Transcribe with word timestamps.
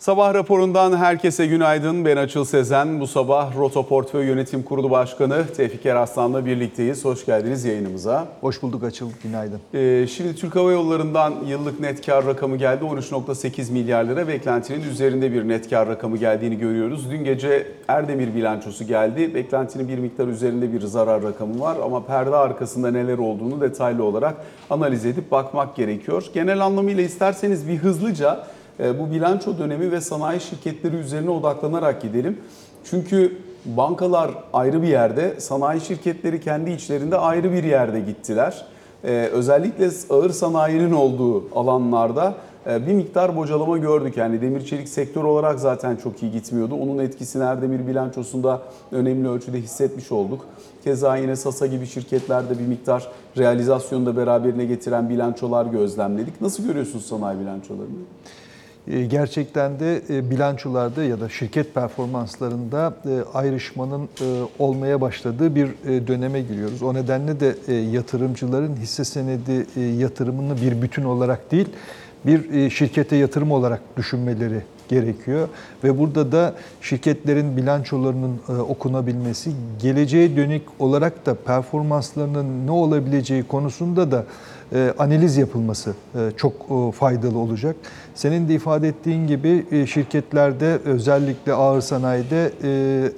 Sabah 0.00 0.34
raporundan 0.34 0.96
herkese 0.96 1.46
günaydın. 1.46 2.04
Ben 2.04 2.16
Açıl 2.16 2.44
Sezen. 2.44 3.00
Bu 3.00 3.06
sabah 3.06 3.56
Roto 3.56 3.86
Portföy 3.86 4.26
Yönetim 4.26 4.62
Kurulu 4.62 4.90
Başkanı 4.90 5.44
Tevfik 5.56 5.86
Eraslan'la 5.86 6.46
birlikteyiz. 6.46 7.04
Hoş 7.04 7.26
geldiniz 7.26 7.64
yayınımıza. 7.64 8.28
Hoş 8.40 8.62
bulduk 8.62 8.84
Açıl, 8.84 9.10
günaydın. 9.22 9.60
Ee, 9.74 10.06
şimdi 10.06 10.34
Türk 10.34 10.56
Hava 10.56 10.72
Yolları'ndan 10.72 11.34
yıllık 11.46 11.80
net 11.80 12.06
kar 12.06 12.26
rakamı 12.26 12.56
geldi. 12.56 12.84
13.8 12.84 13.72
milyar 13.72 14.04
lira. 14.04 14.28
Beklentinin 14.28 14.90
üzerinde 14.90 15.32
bir 15.32 15.48
net 15.48 15.70
kar 15.70 15.88
rakamı 15.88 16.16
geldiğini 16.16 16.58
görüyoruz. 16.58 17.10
Dün 17.10 17.24
gece 17.24 17.66
Erdemir 17.88 18.34
bilançosu 18.34 18.84
geldi. 18.84 19.34
Beklentinin 19.34 19.88
bir 19.88 19.98
miktar 19.98 20.28
üzerinde 20.28 20.72
bir 20.72 20.80
zarar 20.80 21.22
rakamı 21.22 21.60
var. 21.60 21.76
Ama 21.84 22.06
perde 22.06 22.36
arkasında 22.36 22.90
neler 22.90 23.18
olduğunu 23.18 23.60
detaylı 23.60 24.04
olarak 24.04 24.34
analiz 24.70 25.06
edip 25.06 25.30
bakmak 25.30 25.76
gerekiyor. 25.76 26.24
Genel 26.34 26.60
anlamıyla 26.60 27.02
isterseniz 27.02 27.68
bir 27.68 27.76
hızlıca 27.76 28.46
bu 28.98 29.10
bilanço 29.10 29.58
dönemi 29.58 29.92
ve 29.92 30.00
sanayi 30.00 30.40
şirketleri 30.40 30.96
üzerine 30.96 31.30
odaklanarak 31.30 32.02
gidelim. 32.02 32.38
Çünkü 32.84 33.36
bankalar 33.64 34.30
ayrı 34.52 34.82
bir 34.82 34.88
yerde, 34.88 35.40
sanayi 35.40 35.80
şirketleri 35.80 36.40
kendi 36.40 36.70
içlerinde 36.70 37.16
ayrı 37.16 37.52
bir 37.52 37.64
yerde 37.64 38.00
gittiler. 38.00 38.66
Ee, 39.04 39.28
özellikle 39.32 39.90
ağır 40.10 40.30
sanayinin 40.30 40.92
olduğu 40.92 41.58
alanlarda 41.58 42.34
e, 42.66 42.86
bir 42.86 42.92
miktar 42.92 43.36
bocalama 43.36 43.78
gördük. 43.78 44.16
Yani 44.16 44.40
demir 44.40 44.64
çelik 44.66 44.88
sektör 44.88 45.24
olarak 45.24 45.60
zaten 45.60 45.96
çok 45.96 46.22
iyi 46.22 46.32
gitmiyordu. 46.32 46.74
Onun 46.74 46.98
etkisini 46.98 47.42
Erdemir 47.42 47.86
bilançosunda 47.86 48.62
önemli 48.92 49.28
ölçüde 49.28 49.60
hissetmiş 49.60 50.12
olduk. 50.12 50.46
Keza 50.84 51.16
yine 51.16 51.36
Sasa 51.36 51.66
gibi 51.66 51.86
şirketlerde 51.86 52.58
bir 52.58 52.66
miktar 52.66 53.08
realizasyonu 53.38 54.06
da 54.06 54.16
beraberine 54.16 54.64
getiren 54.64 55.08
bilançolar 55.08 55.66
gözlemledik. 55.66 56.40
Nasıl 56.40 56.66
görüyorsunuz 56.66 57.06
sanayi 57.06 57.40
bilançolarını? 57.40 58.00
E, 58.88 59.04
gerçekten 59.04 59.80
de 59.80 60.02
e, 60.10 60.30
bilançolarda 60.30 61.04
ya 61.04 61.20
da 61.20 61.28
şirket 61.28 61.74
performanslarında 61.74 62.94
e, 63.04 63.22
ayrışmanın 63.34 64.08
olmaya 64.58 65.00
başladığı 65.00 65.54
bir 65.54 65.68
döneme 66.06 66.40
giriyoruz. 66.42 66.82
O 66.82 66.94
nedenle 66.94 67.40
de 67.40 67.54
yatırımcıların 67.72 68.76
hisse 68.76 69.04
senedi 69.04 69.66
yatırımını 70.02 70.56
bir 70.60 70.82
bütün 70.82 71.04
olarak 71.04 71.52
değil, 71.52 71.68
bir 72.26 72.70
şirkete 72.70 73.16
yatırım 73.16 73.52
olarak 73.52 73.80
düşünmeleri 73.96 74.62
gerekiyor. 74.88 75.48
Ve 75.84 75.98
burada 75.98 76.32
da 76.32 76.54
şirketlerin 76.80 77.56
bilançolarının 77.56 78.40
okunabilmesi, 78.68 79.50
geleceğe 79.82 80.36
dönük 80.36 80.62
olarak 80.78 81.26
da 81.26 81.34
performanslarının 81.34 82.66
ne 82.66 82.70
olabileceği 82.70 83.42
konusunda 83.42 84.10
da 84.10 84.24
analiz 84.98 85.36
yapılması 85.36 85.94
e, 86.14 86.18
çok 86.36 86.52
e, 86.52 86.92
faydalı 86.92 87.38
olacak. 87.38 87.76
Senin 88.14 88.48
de 88.48 88.54
ifade 88.54 88.88
ettiğin 88.88 89.26
gibi 89.26 89.86
şirketlerde 89.86 90.78
özellikle 90.84 91.52
ağır 91.52 91.80
sanayide 91.80 92.52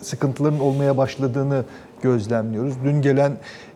sıkıntıların 0.03 0.61
olmaya 0.61 0.97
başladığını 0.97 1.65
gözlemliyoruz. 2.03 2.75
Dün 2.85 3.03
gelen 3.03 3.33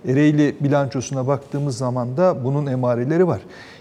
Ereğli 0.09 0.57
bilançosuna 0.61 1.27
baktığımız 1.27 1.79
zaman 1.79 2.17
da 2.17 2.45
bunun 2.45 2.67
emareleri 2.67 3.27
var. 3.27 3.41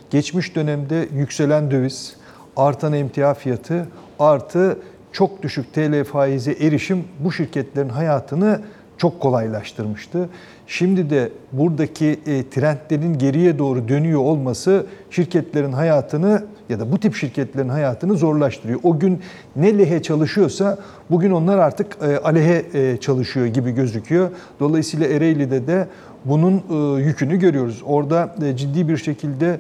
Geçmiş 0.10 0.56
dönemde 0.56 1.08
yükselen 1.14 1.72
döviz, 1.72 2.16
artan 2.58 2.94
emtia 2.94 3.34
fiyatı 3.34 3.88
artı 4.20 4.80
çok 5.12 5.44
düşük 5.44 5.74
TL 5.74 6.04
faize 6.04 6.52
erişim 6.52 7.04
bu 7.20 7.32
şirketlerin 7.32 7.90
hayatını 7.90 8.62
çok 8.98 9.20
kolaylaştırmıştı. 9.20 10.30
Şimdi 10.68 11.10
de 11.10 11.30
buradaki 11.52 12.20
e, 12.28 12.50
trendlerin 12.50 13.18
geriye 13.18 13.60
doğru 13.60 13.88
dönüyor 13.88 14.20
olması 14.20 14.86
şirketlerin 15.10 15.72
hayatını 15.72 16.44
ya 16.70 16.80
da 16.80 16.92
bu 16.92 17.00
tip 17.00 17.16
şirketlerin 17.16 17.70
hayatını 17.70 18.18
zorlaştırıyor. 18.18 18.80
O 18.84 19.00
gün 19.00 19.22
ne 19.56 19.78
lehe 19.78 20.02
çalışıyorsa 20.02 20.78
bugün 21.12 21.32
onlar 21.32 21.58
artık 21.58 21.98
e, 22.02 22.18
aleyhe 22.18 22.66
e, 22.74 22.98
çalışıyor 22.98 23.46
gibi 23.46 23.72
gözüküyor. 23.72 24.30
Dolayısıyla 24.60 25.08
Ereğli'de 25.08 25.68
de 25.68 25.88
bunun 26.26 26.64
yükünü 26.98 27.40
görüyoruz. 27.40 27.82
Orada 27.86 28.36
ciddi 28.56 28.88
bir 28.88 28.98
şekilde 28.98 29.60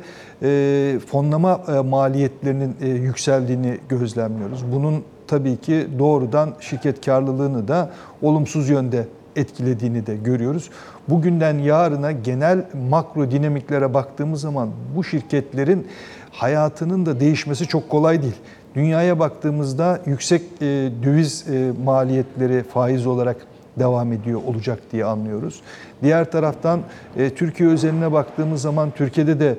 fonlama 1.07 1.57
maliyetlerinin 1.89 2.75
yükseldiğini 3.01 3.77
gözlemliyoruz. 3.89 4.63
Bunun 4.73 5.03
tabii 5.27 5.57
ki 5.57 5.87
doğrudan 5.99 6.53
şirket 6.59 7.05
karlılığını 7.05 7.67
da 7.67 7.91
olumsuz 8.21 8.69
yönde 8.69 9.07
etkilediğini 9.35 10.05
de 10.05 10.15
görüyoruz. 10.15 10.69
Bugünden 11.09 11.57
yarına 11.57 12.11
genel 12.11 12.65
makro 12.89 13.31
dinamiklere 13.31 13.93
baktığımız 13.93 14.41
zaman 14.41 14.69
bu 14.95 15.03
şirketlerin 15.03 15.87
hayatının 16.31 17.05
da 17.05 17.19
değişmesi 17.19 17.67
çok 17.67 17.89
kolay 17.89 18.21
değil. 18.21 18.35
Dünyaya 18.75 19.19
baktığımızda 19.19 20.01
yüksek 20.05 20.41
e, 20.41 20.65
döviz 21.03 21.45
e, 21.49 21.71
maliyetleri 21.83 22.63
faiz 22.63 23.07
olarak 23.07 23.37
devam 23.79 24.13
ediyor 24.13 24.41
olacak 24.47 24.79
diye 24.91 25.05
anlıyoruz. 25.05 25.61
Diğer 26.03 26.31
taraftan 26.31 26.81
e, 27.17 27.29
Türkiye 27.29 27.69
özeline 27.69 28.11
baktığımız 28.11 28.61
zaman 28.61 28.91
Türkiye'de 28.91 29.39
de 29.39 29.57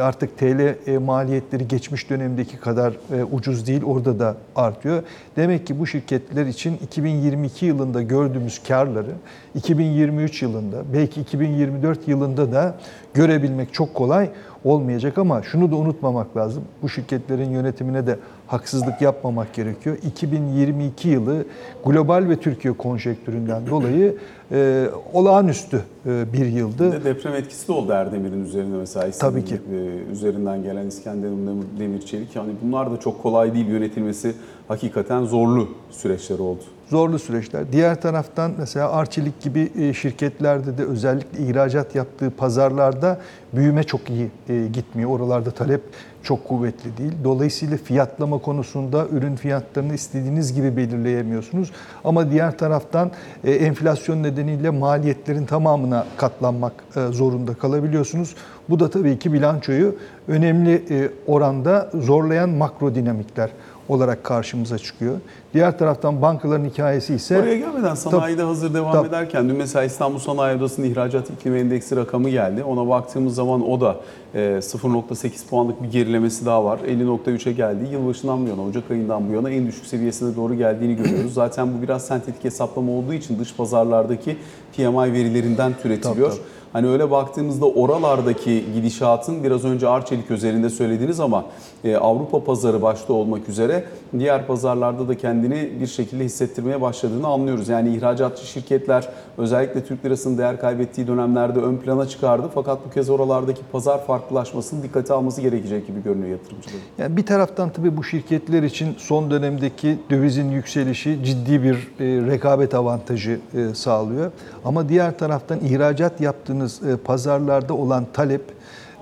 artık 0.00 0.38
TL 0.38 0.88
e, 0.88 0.98
maliyetleri 0.98 1.68
geçmiş 1.68 2.10
dönemdeki 2.10 2.56
kadar 2.56 2.92
e, 3.12 3.24
ucuz 3.24 3.66
değil, 3.66 3.82
orada 3.84 4.18
da 4.18 4.36
artıyor. 4.56 5.02
Demek 5.36 5.66
ki 5.66 5.78
bu 5.78 5.86
şirketler 5.86 6.46
için 6.46 6.78
2022 6.84 7.66
yılında 7.66 8.02
gördüğümüz 8.02 8.62
karları 8.68 9.12
2023 9.54 10.42
yılında, 10.42 10.82
belki 10.92 11.20
2024 11.20 12.08
yılında 12.08 12.52
da 12.52 12.74
görebilmek 13.14 13.74
çok 13.74 13.94
kolay 13.94 14.30
olmayacak 14.64 15.18
ama 15.18 15.42
şunu 15.42 15.70
da 15.70 15.76
unutmamak 15.76 16.36
lazım. 16.36 16.64
Bu 16.82 16.88
şirketlerin 16.88 17.50
yönetimine 17.50 18.06
de 18.06 18.18
haksızlık 18.46 19.02
yapmamak 19.02 19.54
gerekiyor. 19.54 19.96
2022 20.06 21.08
yılı 21.08 21.44
global 21.84 22.28
ve 22.28 22.36
Türkiye 22.36 22.74
konjektüründen 22.74 23.66
dolayı 23.66 24.16
e, 24.52 24.86
olağanüstü 25.12 25.82
e, 26.06 26.32
bir 26.32 26.46
yıldı. 26.46 26.92
Bir 26.92 27.00
de 27.00 27.04
deprem 27.04 27.34
etkisi 27.34 27.68
de 27.68 27.72
oldu 27.72 27.92
Erdemir'in 27.92 28.44
üzerine 28.44 28.76
mesela. 28.76 29.10
Tabii 29.10 29.44
ki. 29.44 29.54
E, 29.54 30.12
üzerinden 30.12 30.62
gelen 30.62 30.86
İskenderun 30.86 31.46
Demir, 31.46 31.66
Demir 31.78 32.00
Çelik. 32.00 32.36
Yani 32.36 32.52
bunlar 32.62 32.90
da 32.92 33.00
çok 33.00 33.22
kolay 33.22 33.54
değil 33.54 33.66
yönetilmesi 33.66 34.34
hakikaten 34.68 35.24
zorlu 35.24 35.68
süreçler 35.90 36.38
oldu. 36.38 36.62
Zorlu 36.90 37.18
süreçler. 37.18 37.72
Diğer 37.72 38.00
taraftan 38.00 38.52
mesela 38.58 38.92
Arçelik 38.92 39.40
gibi 39.40 39.72
e, 39.78 39.92
şirketlerde 39.92 40.78
de 40.78 40.84
özellikle 40.84 41.38
ihracat 41.38 41.94
yaptığı 41.94 42.30
pazarlarda 42.30 43.20
büyüme 43.52 43.84
çok 43.84 44.10
iyi 44.10 44.30
e, 44.48 44.66
gitmiyor. 44.72 45.10
Oralarda 45.10 45.50
talep 45.50 45.80
çok 46.22 46.48
kuvvetli 46.48 46.96
değil. 46.96 47.12
Dolayısıyla 47.24 47.76
fiyatlama 47.76 48.38
konusunda 48.38 49.06
ürün 49.12 49.36
fiyatlarını 49.36 49.94
istediğiniz 49.94 50.54
gibi 50.54 50.76
belirleyemiyorsunuz. 50.76 51.70
Ama 52.04 52.30
diğer 52.30 52.58
taraftan 52.58 53.10
e, 53.44 53.52
enflasyon 53.52 54.22
nedeniyle 54.22 54.70
maliyetlerin 54.70 55.46
tamamına 55.46 56.06
katlanmak 56.16 56.72
zorunda 57.10 57.54
kalabiliyorsunuz. 57.54 58.34
Bu 58.68 58.80
da 58.80 58.90
tabii 58.90 59.18
ki 59.18 59.32
bilançoyu 59.32 59.96
önemli 60.28 60.82
oranda 61.26 61.90
zorlayan 61.94 62.48
makro 62.50 62.94
dinamikler 62.94 63.50
olarak 63.88 64.24
karşımıza 64.24 64.78
çıkıyor. 64.78 65.16
Diğer 65.54 65.78
taraftan 65.78 66.22
bankaların 66.22 66.64
hikayesi 66.64 67.14
ise... 67.14 67.40
Oraya 67.40 67.58
gelmeden 67.58 67.94
sanayide 67.94 68.42
tab- 68.42 68.46
hazır 68.46 68.74
devam 68.74 68.94
tab- 68.94 69.08
ederken 69.08 69.48
dün 69.48 69.56
mesela 69.56 69.84
İstanbul 69.84 70.18
Sanayi 70.18 70.58
Odası'nın 70.58 70.86
ihracat 70.86 71.30
iklim 71.30 71.56
endeksi 71.56 71.96
rakamı 71.96 72.30
geldi. 72.30 72.64
Ona 72.64 72.88
baktığımız 72.88 73.34
zaman 73.34 73.68
o 73.68 73.80
da 73.80 73.96
0.8 74.34 75.26
e, 75.26 75.30
puanlık 75.50 75.82
bir 75.82 75.90
gerilemesi 75.90 76.46
daha 76.46 76.64
var. 76.64 76.78
50.3'e 76.78 77.52
geldi. 77.52 77.88
Yılbaşından 77.92 78.46
bu 78.46 78.50
yana, 78.50 78.62
Ocak 78.62 78.90
ayından 78.90 79.28
bu 79.28 79.32
yana 79.32 79.50
en 79.50 79.66
düşük 79.66 79.86
seviyesine 79.86 80.36
doğru 80.36 80.54
geldiğini 80.54 80.96
görüyoruz. 80.96 81.34
Zaten 81.34 81.68
bu 81.78 81.82
biraz 81.82 82.06
sentetik 82.06 82.44
hesaplama 82.44 82.92
olduğu 82.92 83.14
için 83.14 83.38
dış 83.38 83.56
pazarlardaki 83.56 84.36
PMI 84.76 85.12
verilerinden 85.12 85.72
türetiliyor. 85.82 86.30
Tabii, 86.30 86.38
tabii. 86.38 86.55
Hani 86.76 86.88
öyle 86.88 87.10
baktığımızda 87.10 87.66
oralardaki 87.66 88.64
gidişatın 88.74 89.44
biraz 89.44 89.64
önce 89.64 89.88
Arçelik 89.88 90.30
özelinde 90.30 90.70
söylediğiniz 90.70 91.20
ama 91.20 91.44
e, 91.84 91.96
Avrupa 91.96 92.44
pazarı 92.44 92.82
başta 92.82 93.12
olmak 93.12 93.48
üzere 93.48 93.84
diğer 94.18 94.46
pazarlarda 94.46 95.08
da 95.08 95.18
kendini 95.18 95.70
bir 95.80 95.86
şekilde 95.86 96.24
hissettirmeye 96.24 96.80
başladığını 96.80 97.26
anlıyoruz. 97.26 97.68
Yani 97.68 97.96
ihracatçı 97.96 98.46
şirketler 98.46 99.08
özellikle 99.38 99.84
Türk 99.84 100.04
lirasının 100.04 100.38
değer 100.38 100.60
kaybettiği 100.60 101.06
dönemlerde 101.06 101.60
ön 101.60 101.76
plana 101.76 102.08
çıkardı. 102.08 102.50
Fakat 102.54 102.78
bu 102.86 102.90
kez 102.90 103.10
oralardaki 103.10 103.60
pazar 103.72 104.06
farklılaşmasını 104.06 104.82
dikkate 104.82 105.14
alması 105.14 105.40
gerekecek 105.40 105.86
gibi 105.86 106.02
görünüyor 106.02 106.30
yatırımcıların. 106.30 106.80
Yani 106.98 107.16
bir 107.16 107.26
taraftan 107.26 107.70
tabii 107.70 107.96
bu 107.96 108.04
şirketler 108.04 108.62
için 108.62 108.94
son 108.98 109.30
dönemdeki 109.30 109.98
dövizin 110.10 110.50
yükselişi 110.50 111.18
ciddi 111.24 111.62
bir 111.62 111.74
e, 111.74 112.26
rekabet 112.26 112.74
avantajı 112.74 113.40
e, 113.54 113.74
sağlıyor. 113.74 114.32
Ama 114.64 114.88
diğer 114.88 115.18
taraftan 115.18 115.60
ihracat 115.60 116.20
yaptığınız 116.20 116.65
baktığınız 116.66 116.92
e, 116.92 116.96
pazarlarda 116.96 117.74
olan 117.74 118.06
talep 118.12 118.42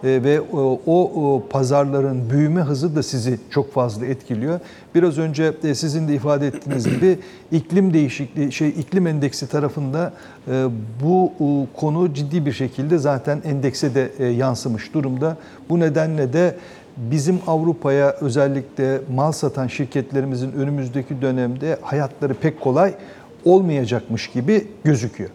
e, 0.05 0.23
ve 0.25 0.41
o 0.87 1.43
pazarların 1.51 2.31
büyüme 2.31 2.61
hızı 2.61 2.97
da 2.97 3.03
sizi 3.03 3.39
çok 3.51 3.73
fazla 3.73 4.07
etkiliyor. 4.07 4.61
Biraz 4.95 5.19
önce 5.19 5.53
e, 5.65 5.75
sizin 5.75 6.09
de 6.09 6.15
ifade 6.15 6.47
ettiğiniz 6.47 6.85
gibi 6.85 7.19
iklim 7.53 7.95
değişikliği 7.95 8.53
şey 8.53 8.69
iklim 8.69 9.07
endeksi 9.07 9.47
tarafında 9.49 10.13
bu 11.03 11.33
konu 11.75 12.15
ciddi 12.15 12.47
bir 12.47 12.53
şekilde 12.53 12.99
zaten 12.99 13.43
endekse 13.45 13.95
de 13.95 14.25
yansımış 14.25 14.95
durumda. 14.95 15.37
Bu 15.69 15.81
nedenle 15.81 16.33
de 16.33 16.57
bizim 16.97 17.39
Avrupa'ya 17.47 18.11
özellikle 18.21 19.01
mal 19.15 19.33
satan 19.33 19.67
şirketlerimizin 19.67 20.53
önümüzdeki 20.53 21.23
dönemde 21.23 21.79
hayatları 21.83 22.35
pek 22.35 22.61
kolay 22.61 22.95
olmayacakmış 23.45 24.31
gibi 24.31 24.67
gözüküyor. 24.85 25.31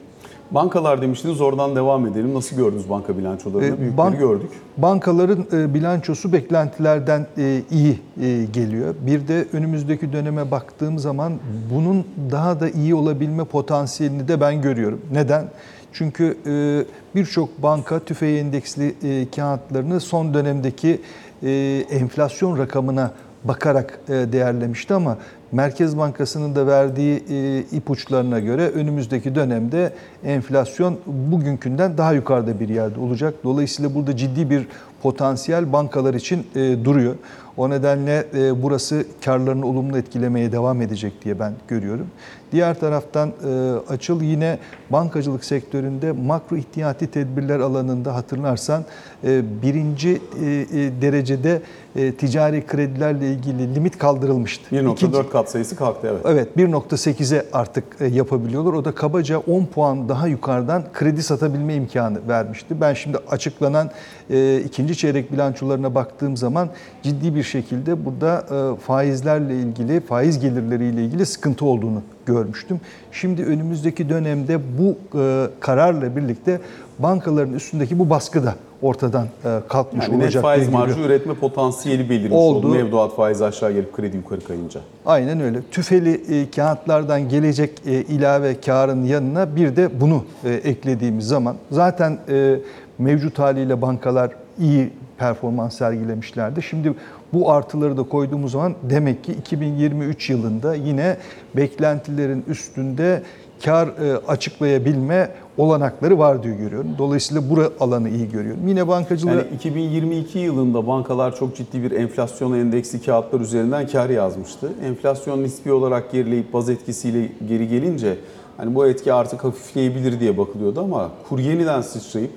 Bankalar 0.52 1.02
demiştiniz 1.02 1.42
oradan 1.42 1.76
devam 1.76 2.08
edelim. 2.08 2.34
Nasıl 2.34 2.56
gördünüz 2.56 2.90
banka 2.90 3.18
bilançolarını? 3.18 3.66
E, 3.68 3.78
Büyükleri 3.80 3.98
bank- 3.98 4.20
gördük. 4.20 4.50
Bankaların 4.78 5.46
e, 5.54 5.74
bilançosu 5.74 6.34
beklentilerden 6.34 7.28
e, 7.38 7.62
iyi 7.72 8.00
e, 8.22 8.46
geliyor. 8.54 8.96
Bir 9.02 9.28
de 9.28 9.46
önümüzdeki 9.54 10.14
döneme 10.14 10.52
baktığım 10.52 11.00
zaman 11.00 11.34
bunun 11.74 12.06
daha 12.32 12.60
da 12.60 12.70
iyi 12.70 12.96
olabilme 12.96 13.44
potansiyelini 13.44 14.28
de 14.28 14.42
ben 14.42 14.62
görüyorum. 14.62 15.02
Neden? 15.12 15.46
Çünkü 15.94 16.38
e, 16.46 16.86
birçok 17.16 17.64
banka 17.64 18.00
tüfeği 18.00 18.40
endeksli 18.40 18.96
e, 19.04 19.30
kağıtlarını 19.36 20.00
son 20.00 20.34
dönemdeki 20.34 21.02
e, 21.44 21.84
enflasyon 21.90 22.58
rakamına 22.58 23.12
bakarak 23.44 24.00
e, 24.10 24.12
değerlemişti 24.14 24.94
ama 24.94 25.18
Merkez 25.52 25.98
Bankası'nın 25.98 26.56
da 26.56 26.68
verdiği 26.68 27.24
e, 27.30 27.60
ipuçlarına 27.60 28.40
göre 28.40 28.70
önümüzdeki 28.70 29.36
dönemde 29.36 29.94
enflasyon 30.24 30.98
bugünkünden 31.06 31.98
daha 31.98 32.14
yukarıda 32.14 32.60
bir 32.60 32.70
yerde 32.70 33.00
olacak. 33.00 33.34
Dolayısıyla 33.44 33.96
burada 33.96 34.18
ciddi 34.18 34.50
bir 34.50 34.68
potansiyel 35.02 35.74
bankalar 35.74 36.14
için 36.14 36.48
e, 36.56 36.86
duruyor. 36.86 37.16
O 37.60 37.70
nedenle 37.70 38.26
e, 38.34 38.64
burası 38.64 39.06
karlarını 39.26 39.66
olumlu 39.68 39.98
etkilemeye 39.98 40.52
devam 40.52 40.82
edecek 40.82 41.14
diye 41.26 41.40
ben 41.40 41.54
görüyorum. 41.68 42.08
Diğer 42.52 42.80
taraftan 42.80 43.30
e, 43.30 43.72
Açıl 43.90 44.22
yine 44.22 44.60
bankacılık 44.90 45.46
sektöründe 45.46 46.12
makro 46.12 46.58
ihtiyati 46.58 47.08
tedbirler 47.08 47.60
alanında 47.60 48.16
hatırlarsan 48.16 48.86
e, 49.24 49.62
birinci 49.62 50.10
e, 50.10 50.46
e, 50.46 51.02
derecede 51.02 51.62
e, 51.96 52.12
ticari 52.12 52.68
kredilerle 52.68 53.32
ilgili 53.32 53.76
limit 53.76 53.98
kaldırılmıştı. 53.98 54.76
1.4 54.76 54.92
İkinci- 54.92 55.30
kat 55.30 55.50
sayısı 55.52 55.76
kalktı 55.76 56.08
evet. 56.12 56.22
Evet 56.26 56.48
1.8'e 56.58 57.46
artık 57.54 57.84
e, 58.00 58.06
yapabiliyorlar. 58.06 58.74
O 58.74 58.86
da 58.86 58.92
kabaca 58.92 59.38
10 59.38 59.66
puan 59.66 60.10
daha 60.10 60.28
yukarıdan 60.28 60.84
kredi 60.94 61.24
satabilme 61.24 61.76
imkanı 61.76 62.28
vermişti. 62.28 62.82
Ben 62.82 62.94
şimdi 62.94 63.18
açıklanan 63.30 63.92
e, 64.30 64.62
ikinci 64.66 64.98
çeyrek 64.98 65.32
bilançolarına 65.32 65.96
baktığım 65.96 66.38
zaman 66.38 66.70
ciddi 67.04 67.36
bir 67.36 67.44
şekilde 67.50 68.06
burada 68.06 68.46
e, 68.52 68.80
faizlerle 68.82 69.56
ilgili, 69.56 70.00
faiz 70.00 70.40
gelirleriyle 70.40 71.04
ilgili 71.06 71.26
sıkıntı 71.26 71.66
olduğunu 71.66 72.02
görmüştüm. 72.26 72.80
Şimdi 73.12 73.44
önümüzdeki 73.44 74.10
dönemde 74.10 74.60
bu 74.80 74.98
e, 75.20 75.48
kararla 75.60 76.16
birlikte 76.16 76.60
bankaların 77.00 77.54
üstündeki 77.54 78.00
bu 78.00 78.10
baskı 78.10 78.44
da 78.46 78.56
ortadan 78.82 79.26
e, 79.46 79.60
kalkmış 79.68 80.06
Yani 80.08 80.18
net 80.18 80.24
olacak. 80.24 80.42
faiz 80.44 80.62
diye 80.68 80.72
marjı 80.78 80.94
görüyorum. 80.96 81.16
üretme 81.16 81.34
potansiyeli 81.34 82.10
belirmiş 82.10 82.32
Oldu. 82.38 82.68
oldu. 82.68 82.76
Mevduat 82.76 83.16
faizi 83.16 83.46
aşağı 83.46 83.72
gelip 83.72 83.96
kredi 83.96 84.18
yukarı 84.18 84.42
kayınca. 84.44 84.80
Aynen 85.06 85.40
öyle. 85.40 85.60
Tüfeli 85.72 86.42
e, 86.42 86.52
kağıtlardan 86.52 87.30
gelecek 87.30 87.72
e, 87.86 87.92
ilave 87.94 88.62
karın 88.62 89.04
yanına 89.04 89.56
bir 89.56 89.76
de 89.76 89.90
bunu 90.02 90.24
e, 90.44 90.50
eklediğimiz 90.54 91.28
zaman 91.28 91.56
zaten 91.72 92.18
e, 92.30 92.56
mevcut 93.00 93.40
haliyle 93.40 93.82
bankalar 93.82 94.32
iyi 94.60 94.90
performans 95.18 95.78
sergilemişlerdi. 95.78 96.62
Şimdi 96.62 96.94
bu 97.34 97.52
artıları 97.52 97.98
da 97.98 98.04
koyduğumuz 98.04 98.52
zaman 98.52 98.76
demek 98.90 99.24
ki 99.24 99.32
2023 99.32 100.30
yılında 100.30 100.76
yine 100.76 101.18
beklentilerin 101.56 102.44
üstünde 102.48 103.24
kar 103.66 103.88
e, 103.88 104.18
açıklayabilme 104.28 105.30
olanakları 105.58 106.20
var 106.20 106.44
diye 106.44 106.56
görüyorum. 106.56 106.96
Dolayısıyla 106.98 107.50
bura 107.50 107.70
alanı 107.80 108.10
iyi 108.10 108.32
görüyorum. 108.32 108.68
Yine 108.68 108.88
bankacılığı 108.88 109.30
Yani 109.32 109.44
2022 109.56 110.40
yılında 110.40 110.88
bankalar 110.88 111.36
çok 111.36 111.56
ciddi 111.56 111.84
bir 111.84 111.92
enflasyon 111.92 112.54
endeksli 112.54 113.02
kağıtlar 113.02 113.40
üzerinden 113.40 113.88
kar 113.88 114.10
yazmıştı. 114.10 114.72
Enflasyon 114.84 115.44
nispi 115.44 115.72
olarak 115.72 116.12
gerileyip 116.12 116.54
baz 116.54 116.70
etkisiyle 116.70 117.30
geri 117.48 117.68
gelince 117.68 118.18
hani 118.58 118.76
bu 118.76 118.88
etki 118.88 119.14
artık 119.14 119.44
hafifleyebilir 119.44 120.20
diye 120.20 120.38
bakılıyordu 120.38 120.82
ama 120.82 121.12
kur 121.30 121.40
yeniden 121.40 121.82
sıçrayıp 121.82 122.32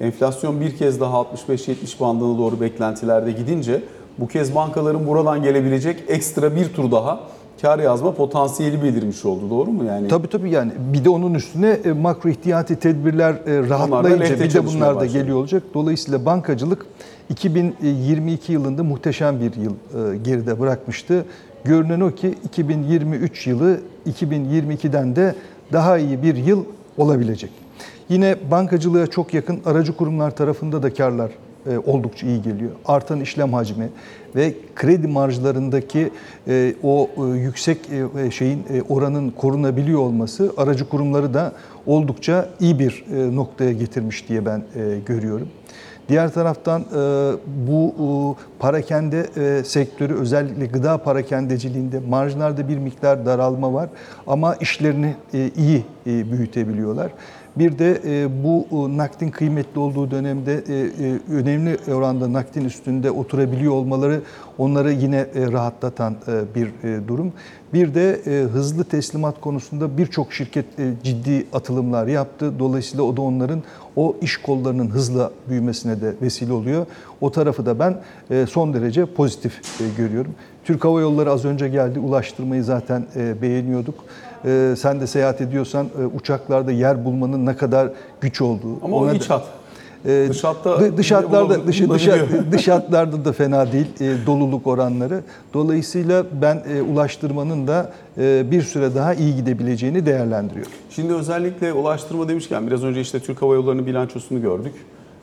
enflasyon 0.00 0.60
bir 0.60 0.76
kez 0.76 1.00
daha 1.00 1.16
65-70 1.16 2.00
bandına 2.00 2.38
doğru 2.38 2.60
beklentilerde 2.60 3.32
gidince 3.32 3.82
bu 4.18 4.28
kez 4.28 4.54
bankaların 4.54 5.06
buradan 5.06 5.42
gelebilecek 5.42 6.04
ekstra 6.08 6.56
bir 6.56 6.68
tur 6.68 6.90
daha 6.90 7.20
kar 7.62 7.78
yazma 7.78 8.14
potansiyeli 8.14 8.82
belirmiş 8.82 9.24
oldu. 9.24 9.50
Doğru 9.50 9.70
mu 9.70 9.84
yani? 9.84 10.08
Tabii 10.08 10.28
tabii 10.28 10.50
yani 10.50 10.72
bir 10.92 11.04
de 11.04 11.10
onun 11.10 11.34
üstüne 11.34 11.68
e, 11.84 11.92
makro 11.92 12.30
ihtiyati 12.30 12.76
tedbirler 12.76 13.32
e, 13.32 13.68
rahatlayınca 13.68 14.40
bir 14.40 14.54
de 14.54 14.66
bunlar 14.66 15.00
da 15.00 15.06
geliyor 15.06 15.36
olacak. 15.36 15.62
Dolayısıyla 15.74 16.26
bankacılık 16.26 16.86
2022 17.30 18.52
yılında 18.52 18.84
muhteşem 18.84 19.40
bir 19.40 19.54
yıl 19.56 19.72
e, 19.72 20.16
geride 20.16 20.60
bırakmıştı. 20.60 21.24
Görünen 21.64 22.00
o 22.00 22.10
ki 22.10 22.34
2023 22.44 23.46
yılı 23.46 23.80
2022'den 24.06 25.16
de 25.16 25.34
daha 25.72 25.98
iyi 25.98 26.22
bir 26.22 26.36
yıl 26.36 26.64
olabilecek. 26.98 27.50
Yine 28.08 28.36
bankacılığa 28.50 29.06
çok 29.06 29.34
yakın 29.34 29.60
aracı 29.66 29.96
kurumlar 29.96 30.36
tarafında 30.36 30.82
da 30.82 30.94
karlar 30.94 31.30
e, 31.66 31.78
oldukça 31.78 32.26
iyi 32.26 32.42
geliyor. 32.42 32.70
Artan 32.86 33.20
işlem 33.20 33.52
hacmi 33.52 33.88
ve 34.36 34.54
kredi 34.74 35.08
marjlarındaki 35.08 36.10
e, 36.48 36.74
o 36.82 37.10
e, 37.16 37.38
yüksek 37.38 37.78
şeyin 38.30 38.64
oranın 38.88 39.30
korunabiliyor 39.30 40.00
olması 40.00 40.52
aracı 40.56 40.88
kurumları 40.88 41.34
da 41.34 41.52
oldukça 41.86 42.48
iyi 42.60 42.78
bir 42.78 43.04
noktaya 43.36 43.72
getirmiş 43.72 44.28
diye 44.28 44.46
ben 44.46 44.62
görüyorum. 45.06 45.48
Diğer 46.08 46.32
taraftan 46.32 46.84
bu 47.68 47.88
e, 47.88 48.08
parakende 48.58 49.26
sektörü 49.64 50.14
özellikle 50.14 50.66
gıda 50.66 50.98
parakendeciliğinde 50.98 52.00
marjlarda 52.08 52.68
bir 52.68 52.78
miktar 52.78 53.26
daralma 53.26 53.72
var 53.72 53.88
ama 54.26 54.54
işlerini 54.54 55.14
iyi 55.56 55.84
büyütebiliyorlar. 56.06 57.10
Bir 57.56 57.78
de 57.78 58.00
e, 58.04 58.44
bu 58.44 58.66
e, 58.70 58.96
nakdin 58.96 59.30
kıymetli 59.30 59.80
olduğu 59.80 60.10
dönemde 60.10 60.54
e, 60.54 61.32
önemli 61.32 61.78
oranda 61.94 62.32
nakdin 62.32 62.64
üstünde 62.64 63.10
oturabiliyor 63.10 63.72
olmaları 63.72 64.20
onları 64.58 64.92
yine 64.92 65.26
rahatlatan 65.52 66.16
bir 66.54 66.70
durum. 67.08 67.32
Bir 67.72 67.94
de 67.94 68.20
hızlı 68.52 68.84
teslimat 68.84 69.40
konusunda 69.40 69.98
birçok 69.98 70.32
şirket 70.32 70.64
ciddi 71.02 71.46
atılımlar 71.52 72.06
yaptı. 72.06 72.58
Dolayısıyla 72.58 73.04
o 73.04 73.16
da 73.16 73.22
onların 73.22 73.62
o 73.96 74.16
iş 74.20 74.36
kollarının 74.36 74.90
hızla 74.90 75.30
büyümesine 75.48 76.00
de 76.00 76.14
vesile 76.22 76.52
oluyor. 76.52 76.86
O 77.20 77.32
tarafı 77.32 77.66
da 77.66 77.78
ben 77.78 77.96
son 78.46 78.74
derece 78.74 79.06
pozitif 79.06 79.60
görüyorum. 79.96 80.34
Türk 80.64 80.84
Hava 80.84 81.00
Yolları 81.00 81.30
az 81.30 81.44
önce 81.44 81.68
geldi. 81.68 81.98
Ulaştırmayı 81.98 82.64
zaten 82.64 83.06
beğeniyorduk. 83.42 83.94
E, 84.44 84.74
Sen 84.78 85.00
de 85.00 85.06
seyahat 85.06 85.40
ediyorsan 85.40 85.86
e, 86.02 86.06
uçaklarda 86.06 86.72
yer 86.72 87.04
bulmanın 87.04 87.46
ne 87.46 87.56
kadar 87.56 87.88
güç 88.20 88.40
olduğu. 88.40 88.84
Ama 88.84 88.96
o 88.96 89.00
ona 89.04 89.12
iç 89.14 89.28
da- 89.30 89.34
hat. 89.34 89.44
e, 90.06 90.26
Dış 90.28 90.44
hatta 90.44 90.70
dı- 90.80 90.96
dış 90.96 91.12
hatlarda 91.12 91.66
dış, 91.66 91.80
dış, 91.88 92.08
dış 92.52 92.68
hatlarda 92.68 93.24
da 93.24 93.32
fena 93.32 93.72
değil 93.72 93.86
e, 94.00 94.26
doluluk 94.26 94.66
oranları. 94.66 95.20
Dolayısıyla 95.54 96.24
ben 96.42 96.62
e, 96.76 96.82
ulaştırmanın 96.82 97.66
da 97.66 97.92
e, 98.18 98.50
bir 98.50 98.62
süre 98.62 98.94
daha 98.94 99.14
iyi 99.14 99.36
gidebileceğini 99.36 100.06
değerlendiriyorum. 100.06 100.72
Şimdi 100.90 101.14
özellikle 101.14 101.72
ulaştırma 101.72 102.28
demişken 102.28 102.66
biraz 102.66 102.84
önce 102.84 103.00
işte 103.00 103.20
Türk 103.20 103.42
Hava 103.42 103.54
Yolları'nın 103.54 103.86
bilançosunu 103.86 104.40
gördük. 104.42 104.72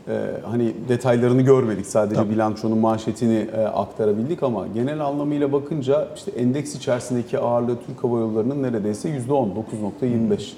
Ee, 0.08 0.14
hani 0.46 0.74
detaylarını 0.90 1.42
görmedik 1.42 1.86
sadece 1.86 2.30
bilançonun 2.30 2.78
manşetini 2.78 3.48
e, 3.58 3.62
aktarabildik 3.62 4.44
ama 4.44 4.68
genel 4.68 5.06
anlamıyla 5.06 5.52
bakınca 5.54 6.08
işte 6.16 6.32
endeks 6.32 6.76
içerisindeki 6.76 7.40
ağırlığı 7.40 7.78
Türk 7.88 8.04
Hava 8.04 8.20
Yolları'nın 8.20 8.64
neredeyse 8.64 9.10
%10, 9.10 9.28
9.25. 9.30 10.52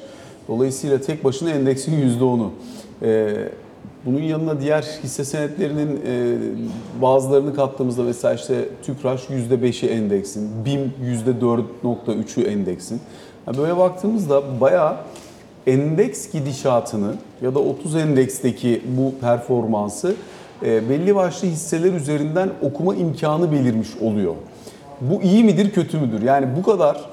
Dolayısıyla 0.48 1.02
tek 1.02 1.24
başına 1.24 1.50
endeksin 1.50 2.20
%10'u. 2.20 2.52
Ee, 3.02 3.36
bunun 4.06 4.22
yanına 4.22 4.62
diğer 4.62 4.82
hisse 5.04 5.26
senetlerinin 5.26 6.02
e, 6.08 6.38
bazılarını 7.02 7.56
kattığımızda 7.56 8.04
mesela 8.04 8.34
işte 8.34 8.66
Tüpraş 8.84 9.22
%5'i 9.30 9.90
endeksin, 9.90 10.66
BİM 10.66 10.94
%4.3'ü 11.26 12.44
endeksin. 12.44 13.02
Yani 13.48 13.58
böyle 13.58 13.78
baktığımızda 13.78 14.62
bayağı 14.62 14.96
endeks 15.68 16.32
gidişatını 16.32 17.16
ya 17.42 17.56
da 17.56 17.60
30 17.60 17.96
endeksteki 17.96 18.82
bu 18.98 19.14
performansı 19.22 20.16
e, 20.66 20.90
belli 20.90 21.16
başlı 21.16 21.48
hisseler 21.48 21.94
üzerinden 21.94 22.50
okuma 22.62 22.96
imkanı 22.96 23.52
belirmiş 23.52 23.90
oluyor. 24.02 24.36
Bu 25.02 25.22
iyi 25.22 25.44
midir, 25.44 25.72
kötü 25.72 25.98
müdür? 25.98 26.22
Yani 26.22 26.48
bu 26.58 26.64
kadar 26.64 27.10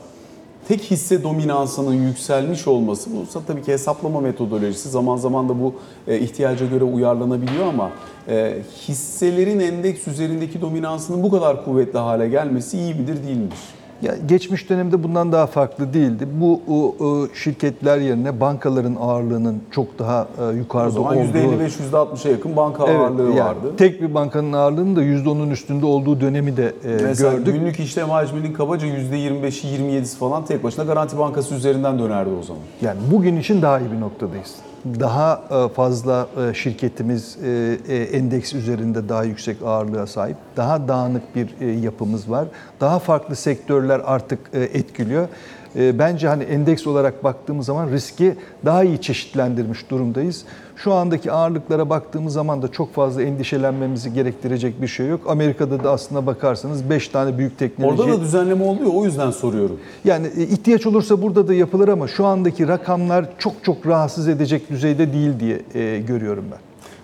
tek 0.69 0.80
hisse 0.80 1.23
dominansının 1.23 1.95
yükselmiş 1.95 2.66
olması 2.66 3.11
bu 3.11 3.42
tabii 3.47 3.62
ki 3.62 3.73
hesaplama 3.73 4.21
metodolojisi 4.21 4.88
zaman 4.88 5.16
zaman 5.16 5.49
da 5.49 5.61
bu 5.61 5.75
e, 6.09 6.19
ihtiyaca 6.19 6.66
göre 6.66 6.85
uyarlanabiliyor 6.85 7.66
ama 7.66 7.90
e, 8.28 8.59
hisselerin 8.88 9.61
endeks 9.61 10.09
üzerindeki 10.09 10.61
dominansının 10.61 11.23
bu 11.23 11.30
kadar 11.30 11.64
kuvvetli 11.64 11.99
hale 11.99 12.28
gelmesi 12.28 12.78
iyi 12.78 12.95
midir 12.95 13.25
değil 13.26 13.37
midir? 13.37 13.59
Ya 14.02 14.14
geçmiş 14.28 14.71
dönemde 14.71 15.02
bundan 15.02 15.33
daha 15.33 15.47
farklı 15.47 15.95
değildi. 15.95 16.28
Bu 16.40 16.61
o, 16.69 17.04
o 17.04 17.28
şirketler 17.35 17.99
yerine 17.99 18.40
bankaların 18.40 18.97
ağırlığının 19.00 19.62
çok 19.71 19.99
daha 19.99 20.26
e, 20.40 20.42
O 20.45 20.50
yukarıda 20.50 20.90
zaman 20.90 21.16
olduğu. 21.16 21.38
%55-%60'a 21.38 22.30
yakın 22.30 22.57
banka 22.57 22.85
ağırlığı 22.85 23.23
yani 23.23 23.40
vardı. 23.40 23.73
Tek 23.76 24.02
bir 24.02 24.14
bankanın 24.14 24.52
ağırlığının 24.52 24.97
da 24.97 25.02
%10'un 25.02 25.50
üstünde 25.50 25.87
olduğu 25.87 26.21
dönemi 26.21 26.57
de 26.57 26.75
e, 26.85 27.02
Mesela 27.02 27.33
gördük. 27.33 27.54
günlük 27.54 27.80
işlem 27.80 28.11
hacminin 28.11 28.52
kabaca 28.52 28.87
%25'i 28.87 29.78
27'si 29.78 30.16
falan 30.19 30.45
tek 30.45 30.64
başına 30.64 30.85
Garanti 30.85 31.19
Bankası 31.19 31.54
üzerinden 31.54 31.99
dönerdi 31.99 32.30
o 32.40 32.42
zaman. 32.42 32.62
Yani 32.83 32.99
bugün 33.12 33.37
için 33.37 33.62
daha 33.62 33.80
iyi 33.80 33.92
bir 33.92 34.00
noktadayız. 34.00 34.54
Daha 34.84 35.42
e, 35.50 35.75
fazla 35.75 36.28
e, 36.50 36.54
şirketimiz 36.54 37.38
e, 37.44 37.94
endeks 38.12 38.54
üzerinde 38.54 39.08
daha 39.08 39.25
yüksek 39.25 39.56
ağırlığa 39.64 40.06
sahip. 40.06 40.37
Daha 40.56 40.88
dağınık 40.88 41.22
bir 41.37 41.60
yapımız 41.82 42.30
var. 42.30 42.49
Daha 42.80 42.99
farklı 42.99 43.37
sektörler 43.37 44.00
artık 44.04 44.38
etkiliyor. 44.52 45.28
E, 45.77 45.99
Bence 45.99 46.29
hani 46.29 46.43
endeks 46.43 46.87
olarak 46.87 47.25
baktığımız 47.25 47.67
zaman 47.67 47.91
riski 47.91 48.35
daha 48.65 48.85
iyi 48.85 49.00
çeşitlendirmiş 49.00 49.91
durumdayız. 49.91 50.45
Şu 50.77 50.93
andaki 50.93 51.33
ağırlıklara 51.33 51.91
baktığımız 51.91 52.33
zaman 52.33 52.62
da 52.62 52.69
çok 52.69 52.95
fazla 52.95 53.23
endişelenmemizi 53.23 54.12
gerektirecek 54.12 54.83
bir 54.83 54.87
şey 54.87 55.07
yok. 55.07 55.21
Amerika'da 55.29 55.85
da 55.85 55.91
aslına 55.91 56.27
bakarsanız 56.27 56.91
5 56.91 57.09
tane 57.09 57.39
büyük 57.39 57.59
teknoloji... 57.59 58.03
Orada 58.03 58.17
da 58.17 58.21
düzenleme 58.21 58.65
oluyor 58.65 58.91
o 58.95 59.05
yüzden 59.05 59.31
soruyorum. 59.31 59.81
Yani 60.05 60.27
e, 60.37 60.43
ihtiyaç 60.43 60.87
olursa 60.87 61.23
burada 61.23 61.49
da 61.49 61.55
yapılır 61.55 61.89
ama 61.89 62.09
şu 62.09 62.27
andaki 62.27 62.69
rakamlar 62.69 63.27
çok 63.39 63.53
çok 63.62 63.87
rahatsız 63.87 64.29
edecek 64.29 64.71
düzeyde 64.71 65.12
değil 65.12 65.41
diye 65.41 65.62
e, 65.75 66.00
görüyorum 66.00 66.45
ben. 66.53 66.59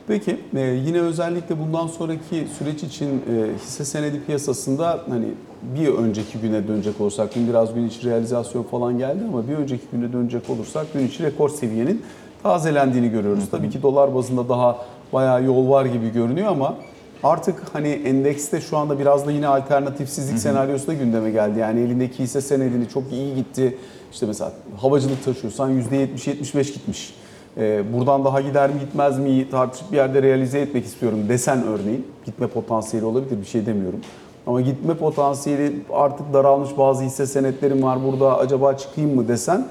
Peki 0.09 0.41
e, 0.57 0.61
yine 0.61 1.01
özellikle 1.01 1.59
bundan 1.59 1.87
sonraki 1.87 2.47
süreç 2.59 2.83
için 2.83 3.23
hisse 3.59 3.85
senedi 3.85 4.21
piyasasında 4.27 5.01
hani 5.09 5.27
bir 5.63 5.89
önceki 5.89 6.39
güne 6.39 6.69
dönecek 6.69 7.01
olursak 7.01 7.35
dün 7.35 7.49
biraz 7.49 7.75
gün 7.75 7.89
içi 7.89 8.11
realizasyon 8.11 8.63
falan 8.63 8.99
geldi 8.99 9.21
ama 9.29 9.49
bir 9.49 9.55
önceki 9.55 9.85
güne 9.93 10.13
dönecek 10.13 10.51
olursak 10.51 10.93
gün 10.93 11.07
içi 11.07 11.23
rekor 11.23 11.49
seviyenin 11.49 12.03
tazelendiğini 12.43 13.11
görüyoruz. 13.11 13.45
Tabii 13.51 13.71
ki 13.71 13.83
dolar 13.83 14.15
bazında 14.15 14.49
daha 14.49 14.79
bayağı 15.13 15.45
yol 15.45 15.71
var 15.71 15.85
gibi 15.85 16.13
görünüyor 16.13 16.49
ama 16.49 16.75
artık 17.23 17.63
hani 17.73 17.89
endekste 17.89 18.61
şu 18.61 18.77
anda 18.77 18.99
biraz 18.99 19.27
da 19.27 19.31
yine 19.31 19.47
alternatifsizlik 19.47 20.39
senaryosu 20.39 20.87
da 20.87 20.95
gündeme 20.95 21.31
geldi. 21.31 21.59
Yani 21.59 21.81
elindeki 21.81 22.23
hisse 22.23 22.41
senedini 22.41 22.89
çok 22.89 23.13
iyi 23.13 23.35
gitti. 23.35 23.79
İşte 24.13 24.27
mesela 24.27 24.53
havacılık 24.77 25.25
taşıyorsan 25.25 25.81
%70-75 25.81 26.73
gitmiş. 26.73 27.15
Ee, 27.59 27.83
buradan 27.93 28.25
daha 28.25 28.41
gider 28.41 28.71
mi 28.71 28.81
gitmez 28.81 29.19
mi 29.19 29.51
tartışıp 29.51 29.93
bir 29.93 29.97
yerde 29.97 30.23
realize 30.23 30.61
etmek 30.61 30.85
istiyorum 30.85 31.19
desen 31.29 31.67
örneğin. 31.67 32.07
Gitme 32.25 32.47
potansiyeli 32.47 33.07
olabilir 33.07 33.41
bir 33.41 33.47
şey 33.47 33.67
demiyorum. 33.67 34.01
Ama 34.47 34.61
gitme 34.61 34.95
potansiyeli 34.95 35.73
artık 35.93 36.33
daralmış 36.33 36.79
bazı 36.79 37.05
hisse 37.05 37.27
senetlerim 37.27 37.83
var 37.83 38.05
burada 38.05 38.39
acaba 38.39 38.75
çıkayım 38.75 39.15
mı 39.15 39.29
desen 39.29 39.67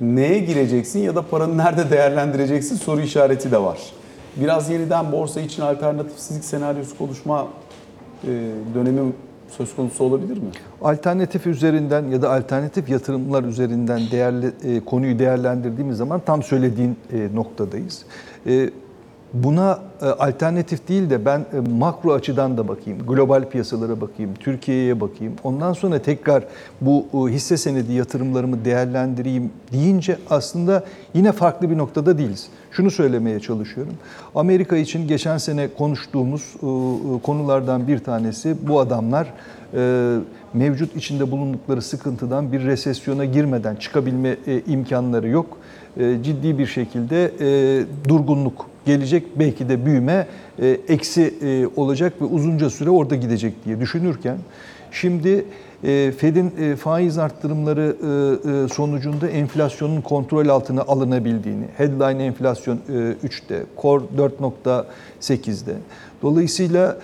neye 0.00 0.38
gireceksin 0.38 1.00
ya 1.00 1.14
da 1.14 1.22
paranı 1.22 1.58
nerede 1.58 1.90
değerlendireceksin 1.90 2.76
soru 2.76 3.00
işareti 3.00 3.50
de 3.50 3.62
var. 3.62 3.78
Biraz 4.36 4.70
yeniden 4.70 5.12
borsa 5.12 5.40
için 5.40 5.62
alternatifsizlik 5.62 6.44
senaryosu 6.44 6.98
konuşma 6.98 7.46
e, 8.24 8.28
dönemi 8.74 9.12
söz 9.48 9.76
konusu 9.76 10.04
olabilir 10.04 10.36
mi? 10.36 10.50
Alternatif 10.82 11.46
üzerinden 11.46 12.04
ya 12.08 12.22
da 12.22 12.32
alternatif 12.32 12.88
yatırımlar 12.88 13.44
üzerinden 13.44 14.00
değerli 14.10 14.52
e, 14.64 14.84
konuyu 14.84 15.18
değerlendirdiğimiz 15.18 15.96
zaman 15.96 16.20
tam 16.26 16.42
söylediğin 16.42 16.96
e, 17.12 17.28
noktadayız. 17.34 18.04
Buna 19.34 19.78
e, 20.02 20.06
alternatif 20.06 20.88
değil 20.88 21.10
de 21.10 21.24
ben 21.24 21.40
e, 21.40 21.70
makro 21.78 22.12
açıdan 22.12 22.58
da 22.58 22.68
bakayım, 22.68 22.98
global 23.06 23.44
piyasalara 23.50 24.00
bakayım, 24.00 24.34
Türkiye'ye 24.40 25.00
bakayım. 25.00 25.32
Ondan 25.44 25.72
sonra 25.72 25.98
tekrar 25.98 26.44
bu 26.80 27.06
e, 27.14 27.32
hisse 27.32 27.56
senedi 27.56 27.92
yatırımlarımı 27.92 28.64
değerlendireyim 28.64 29.50
deyince 29.72 30.18
aslında 30.30 30.84
yine 31.14 31.32
farklı 31.32 31.70
bir 31.70 31.78
noktada 31.78 32.18
değiliz. 32.18 32.48
Şunu 32.70 32.90
söylemeye 32.90 33.40
çalışıyorum. 33.40 33.94
Amerika 34.34 34.76
için 34.76 35.08
geçen 35.08 35.38
sene 35.38 35.68
konuştuğumuz 35.68 36.54
konulardan 37.22 37.88
bir 37.88 37.98
tanesi 37.98 38.56
bu 38.68 38.80
adamlar 38.80 39.32
mevcut 40.54 40.96
içinde 40.96 41.30
bulundukları 41.30 41.82
sıkıntıdan 41.82 42.52
bir 42.52 42.64
resesyona 42.64 43.24
girmeden 43.24 43.76
çıkabilme 43.76 44.36
imkanları 44.66 45.28
yok. 45.28 45.58
E, 46.00 46.16
Ciddi 46.22 46.58
bir 46.58 46.66
şekilde 46.66 47.32
e, 47.40 48.08
durgunluk 48.08 48.66
gelecek, 48.86 49.38
belki 49.38 49.68
de 49.68 49.86
büyüme 49.86 50.26
e, 50.58 50.68
eksi 50.88 51.34
olacak 51.76 52.12
ve 52.20 52.24
uzunca 52.24 52.70
süre 52.70 52.90
orada 52.90 53.16
gidecek 53.16 53.64
diye 53.64 53.80
düşünürken 53.80 54.36
şimdi 54.90 55.44
Fed'in 56.18 56.76
faiz 56.76 57.18
arttırımları 57.18 57.96
sonucunda 58.72 59.28
enflasyonun 59.28 60.00
kontrol 60.00 60.48
altına 60.48 60.82
alınabildiğini, 60.82 61.64
headline 61.76 62.24
enflasyon 62.24 62.76
e, 62.76 62.92
3'te, 63.26 63.62
core 63.82 64.04
4.8'de. 64.16 65.74
Dolayısıyla 66.22 66.98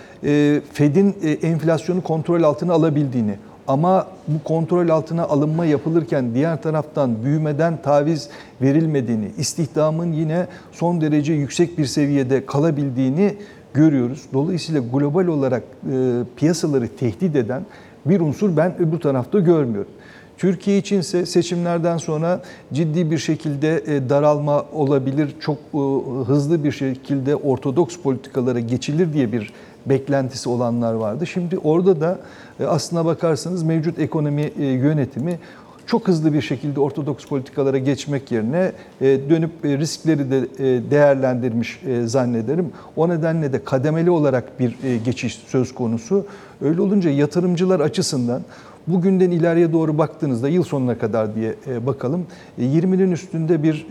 Fed'in 0.72 1.16
enflasyonu 1.42 2.02
kontrol 2.02 2.42
altına 2.42 2.72
alabildiğini 2.72 3.34
ama 3.68 4.06
bu 4.28 4.44
kontrol 4.44 4.88
altına 4.88 5.24
alınma 5.24 5.64
yapılırken 5.66 6.34
diğer 6.34 6.62
taraftan 6.62 7.24
büyümeden 7.24 7.82
taviz 7.82 8.28
verilmediğini, 8.62 9.30
istihdamın 9.38 10.12
yine 10.12 10.46
son 10.72 11.00
derece 11.00 11.32
yüksek 11.32 11.78
bir 11.78 11.86
seviyede 11.86 12.46
kalabildiğini 12.46 13.34
görüyoruz. 13.74 14.22
Dolayısıyla 14.32 14.80
global 14.92 15.26
olarak 15.26 15.62
e, 15.62 16.20
piyasaları 16.36 16.88
tehdit 16.88 17.36
eden 17.36 17.62
bir 18.06 18.20
unsur 18.20 18.56
ben 18.56 18.78
öbür 18.78 19.00
tarafta 19.00 19.38
görmüyorum. 19.38 19.90
Türkiye 20.38 20.78
içinse 20.78 21.26
seçimlerden 21.26 21.96
sonra 21.96 22.42
ciddi 22.72 23.10
bir 23.10 23.18
şekilde 23.18 23.82
e, 23.86 24.08
daralma 24.08 24.64
olabilir, 24.72 25.34
çok 25.40 25.56
e, 25.56 25.78
hızlı 26.26 26.64
bir 26.64 26.72
şekilde 26.72 27.36
ortodoks 27.36 27.98
politikalara 27.98 28.60
geçilir 28.60 29.12
diye 29.12 29.32
bir 29.32 29.52
beklentisi 29.88 30.48
olanlar 30.48 30.94
vardı. 30.94 31.26
Şimdi 31.26 31.58
orada 31.58 32.00
da 32.00 32.18
e, 32.60 32.64
aslına 32.64 33.04
bakarsanız 33.04 33.62
mevcut 33.62 33.98
ekonomi 33.98 34.42
e, 34.42 34.66
yönetimi 34.66 35.38
çok 35.86 36.08
hızlı 36.08 36.32
bir 36.32 36.42
şekilde 36.42 36.80
ortodoks 36.80 37.26
politikalara 37.26 37.78
geçmek 37.78 38.32
yerine 38.32 38.72
e, 39.00 39.06
dönüp 39.30 39.50
riskleri 39.64 40.30
de 40.30 40.48
değerlendirmiş 40.90 41.80
zannederim. 42.04 42.72
O 42.96 43.08
nedenle 43.08 43.52
de 43.52 43.64
kademeli 43.64 44.10
olarak 44.10 44.60
bir 44.60 44.76
geçiş 45.04 45.34
söz 45.46 45.74
konusu. 45.74 46.26
Öyle 46.62 46.80
olunca 46.80 47.10
yatırımcılar 47.10 47.80
açısından 47.80 48.42
bugünden 48.86 49.30
ileriye 49.30 49.72
doğru 49.72 49.98
baktığınızda 49.98 50.48
yıl 50.48 50.62
sonuna 50.62 50.98
kadar 50.98 51.34
diye 51.34 51.54
bakalım 51.86 52.26
20'nin 52.60 53.12
üstünde 53.12 53.62
bir 53.62 53.86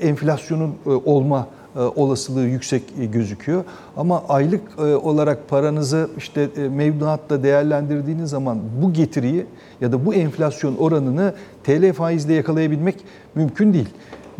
enflasyonun 0.00 0.74
olma 1.04 1.48
olasılığı 1.80 2.46
yüksek 2.46 2.82
e, 3.00 3.04
gözüküyor. 3.04 3.64
Ama 3.96 4.24
aylık 4.28 4.62
e, 4.78 4.82
olarak 4.82 5.48
paranızı 5.48 6.10
işte 6.18 6.48
e, 6.56 6.68
mevduatta 6.68 7.42
değerlendirdiğiniz 7.42 8.30
zaman 8.30 8.58
bu 8.82 8.92
getiriyi 8.92 9.46
ya 9.80 9.92
da 9.92 10.06
bu 10.06 10.14
enflasyon 10.14 10.76
oranını 10.76 11.34
TL 11.64 11.92
faizle 11.92 12.34
yakalayabilmek 12.34 12.96
mümkün 13.34 13.72
değil. 13.72 13.88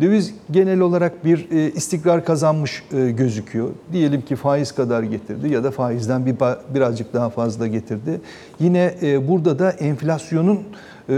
Döviz 0.01 0.33
genel 0.51 0.79
olarak 0.79 1.25
bir 1.25 1.51
e, 1.51 1.71
istikrar 1.71 2.25
kazanmış 2.25 2.83
e, 2.93 3.11
gözüküyor. 3.11 3.69
Diyelim 3.93 4.21
ki 4.21 4.35
faiz 4.35 4.71
kadar 4.71 5.03
getirdi 5.03 5.53
ya 5.53 5.63
da 5.63 5.71
faizden 5.71 6.25
bir 6.25 6.35
birazcık 6.73 7.13
daha 7.13 7.29
fazla 7.29 7.67
getirdi. 7.67 8.21
Yine 8.59 8.95
e, 9.01 9.27
burada 9.27 9.59
da 9.59 9.71
enflasyonun 9.71 10.59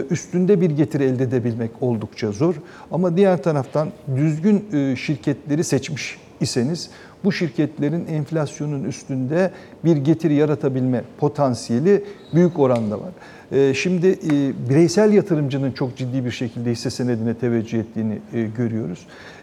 üstünde 0.09 0.62
bir 0.62 0.69
getiri 0.69 1.03
elde 1.03 1.24
edebilmek 1.24 1.71
oldukça 1.81 2.31
zor. 2.31 2.55
Ama 2.91 3.17
diğer 3.17 3.43
taraftan 3.43 3.89
düzgün 4.15 4.65
şirketleri 4.95 5.63
seçmiş 5.63 6.17
iseniz 6.41 6.89
bu 7.24 7.31
şirketlerin 7.31 8.05
enflasyonun 8.05 8.84
üstünde 8.84 9.51
bir 9.86 9.98
getiri 9.98 10.34
yaratabilme 10.34 11.03
potansiyeli 11.17 12.03
büyük 12.34 12.60
oranda 12.60 13.00
var. 13.00 13.10
E, 13.51 13.74
Şimdi 13.74 14.08
e, 14.08 14.69
bireysel 14.69 15.13
yatırımcının 15.13 15.72
çok 15.72 15.98
ciddi 15.98 16.25
bir 16.25 16.31
şekilde 16.31 16.72
hisse 16.72 16.89
senedine 16.89 17.34
teveccüh 17.34 17.79
ettiğini 17.79 18.19
e, 18.34 18.41
görüyoruz. 18.58 19.00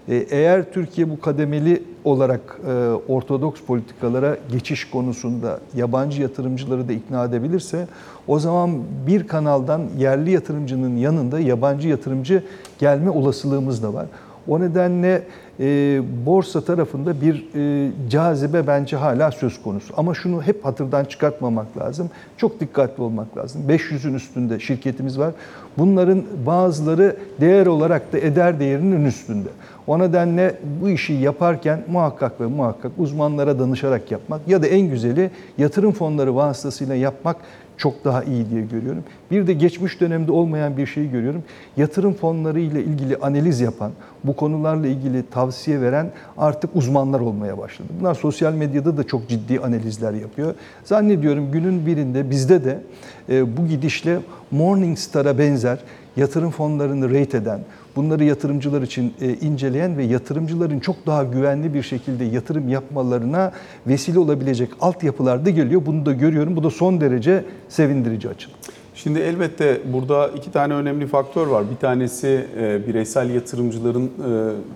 E, 0.08 0.14
Eğer 0.16 0.72
Türkiye 0.72 1.10
bu 1.10 1.20
kademeli 1.20 1.82
olarak 2.04 2.60
ortodoks 3.08 3.60
politikalara 3.60 4.36
geçiş 4.52 4.90
konusunda 4.90 5.60
yabancı 5.74 6.22
yatırımcıları 6.22 6.88
da 6.88 6.92
ikna 6.92 7.24
edebilirse 7.24 7.86
o 8.26 8.38
zaman 8.38 8.70
bir 9.06 9.26
kanaldan 9.26 9.82
yerli 9.98 10.30
yatırımcının 10.30 10.96
yanında 10.96 11.40
yabancı 11.40 11.88
yatırımcı 11.88 12.42
gelme 12.78 13.10
olasılığımız 13.10 13.82
da 13.82 13.94
var. 13.94 14.06
O 14.48 14.60
nedenle 14.60 15.22
e, 15.60 16.00
borsa 16.26 16.60
tarafında 16.60 17.20
bir 17.20 17.44
e, 17.54 17.90
cazibe 18.10 18.66
bence 18.66 18.96
hala 18.96 19.30
söz 19.30 19.62
konusu. 19.62 19.94
Ama 19.96 20.14
şunu 20.14 20.42
hep 20.42 20.64
hatırdan 20.64 21.04
çıkartmamak 21.04 21.78
lazım. 21.78 22.10
Çok 22.36 22.60
dikkatli 22.60 23.02
olmak 23.02 23.36
lazım. 23.36 23.62
500'ün 23.68 24.14
üstünde 24.14 24.60
şirketimiz 24.60 25.18
var. 25.18 25.34
Bunların 25.78 26.22
bazıları 26.46 27.16
değer 27.40 27.66
olarak 27.66 28.12
da 28.12 28.18
eder 28.18 28.60
değerinin 28.60 29.04
üstünde. 29.04 29.48
O 29.86 29.98
nedenle 29.98 30.58
bu 30.80 30.88
işi 30.88 31.12
yaparken 31.12 31.84
muhakkak 31.88 32.40
ve 32.40 32.46
muhakkak 32.46 32.92
uzmanlara 32.98 33.58
danışarak 33.58 34.10
yapmak 34.10 34.48
ya 34.48 34.62
da 34.62 34.66
en 34.66 34.90
güzeli 34.90 35.30
yatırım 35.58 35.92
fonları 35.92 36.36
vasıtasıyla 36.36 36.94
yapmak 36.94 37.36
çok 37.76 38.04
daha 38.04 38.24
iyi 38.24 38.50
diye 38.50 38.62
görüyorum. 38.62 39.04
Bir 39.30 39.46
de 39.46 39.52
geçmiş 39.52 40.00
dönemde 40.00 40.32
olmayan 40.32 40.76
bir 40.76 40.86
şeyi 40.86 41.10
görüyorum. 41.10 41.44
Yatırım 41.76 42.14
fonları 42.14 42.60
ile 42.60 42.84
ilgili 42.84 43.16
analiz 43.16 43.60
yapan, 43.60 43.92
bu 44.24 44.36
konularla 44.36 44.86
ilgili 44.86 45.22
tavsiye 45.30 45.80
veren 45.80 46.10
artık 46.38 46.76
uzmanlar 46.76 47.20
olmaya 47.20 47.58
başladı. 47.58 47.88
Bunlar 48.00 48.14
sosyal 48.14 48.52
medyada 48.52 48.96
da 48.96 49.04
çok 49.04 49.28
ciddi 49.28 49.60
analizler 49.60 50.12
yapıyor. 50.12 50.54
Zannediyorum 50.84 51.52
günün 51.52 51.86
birinde 51.86 52.30
bizde 52.30 52.64
de 52.64 52.80
e, 53.28 53.56
bu 53.56 53.66
gidişle 53.66 54.18
Morningstar'a 54.50 55.38
benzer 55.38 55.78
yatırım 56.16 56.50
fonlarını 56.50 57.10
rate 57.10 57.38
eden, 57.38 57.60
bunları 57.96 58.24
yatırımcılar 58.24 58.82
için 58.82 59.14
e, 59.20 59.34
inceleyen 59.34 59.98
ve 59.98 60.04
yatırımcıların 60.04 60.80
çok 60.80 61.06
daha 61.06 61.24
güvenli 61.24 61.74
bir 61.74 61.82
şekilde 61.82 62.24
yatırım 62.24 62.68
yapmalarına 62.68 63.52
vesile 63.86 64.18
olabilecek 64.18 64.70
altyapılar 64.80 65.46
da 65.46 65.50
geliyor. 65.50 65.82
Bunu 65.86 66.06
da 66.06 66.12
görüyorum. 66.12 66.56
Bu 66.56 66.62
da 66.62 66.70
son 66.70 67.00
derece 67.00 67.44
sevindirici 67.68 68.28
açılım. 68.28 68.56
Şimdi 68.94 69.18
elbette 69.18 69.80
burada 69.92 70.28
iki 70.28 70.52
tane 70.52 70.74
önemli 70.74 71.06
faktör 71.06 71.46
var. 71.46 71.70
Bir 71.70 71.76
tanesi 71.76 72.46
e, 72.60 72.86
bireysel 72.86 73.30
yatırımcıların 73.30 74.04
e, 74.04 74.10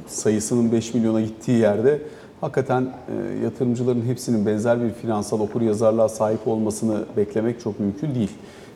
sayısının 0.06 0.72
5 0.72 0.94
milyona 0.94 1.20
gittiği 1.20 1.58
yerde 1.58 1.98
hakikaten 2.40 2.92
yatırımcıların 3.44 4.02
hepsinin 4.02 4.46
benzer 4.46 4.82
bir 4.82 4.90
finansal 4.90 5.40
okur 5.40 5.60
yazarlığa 5.60 6.08
sahip 6.08 6.48
olmasını 6.48 7.04
beklemek 7.16 7.60
çok 7.60 7.80
mümkün 7.80 8.14
değil. 8.14 8.30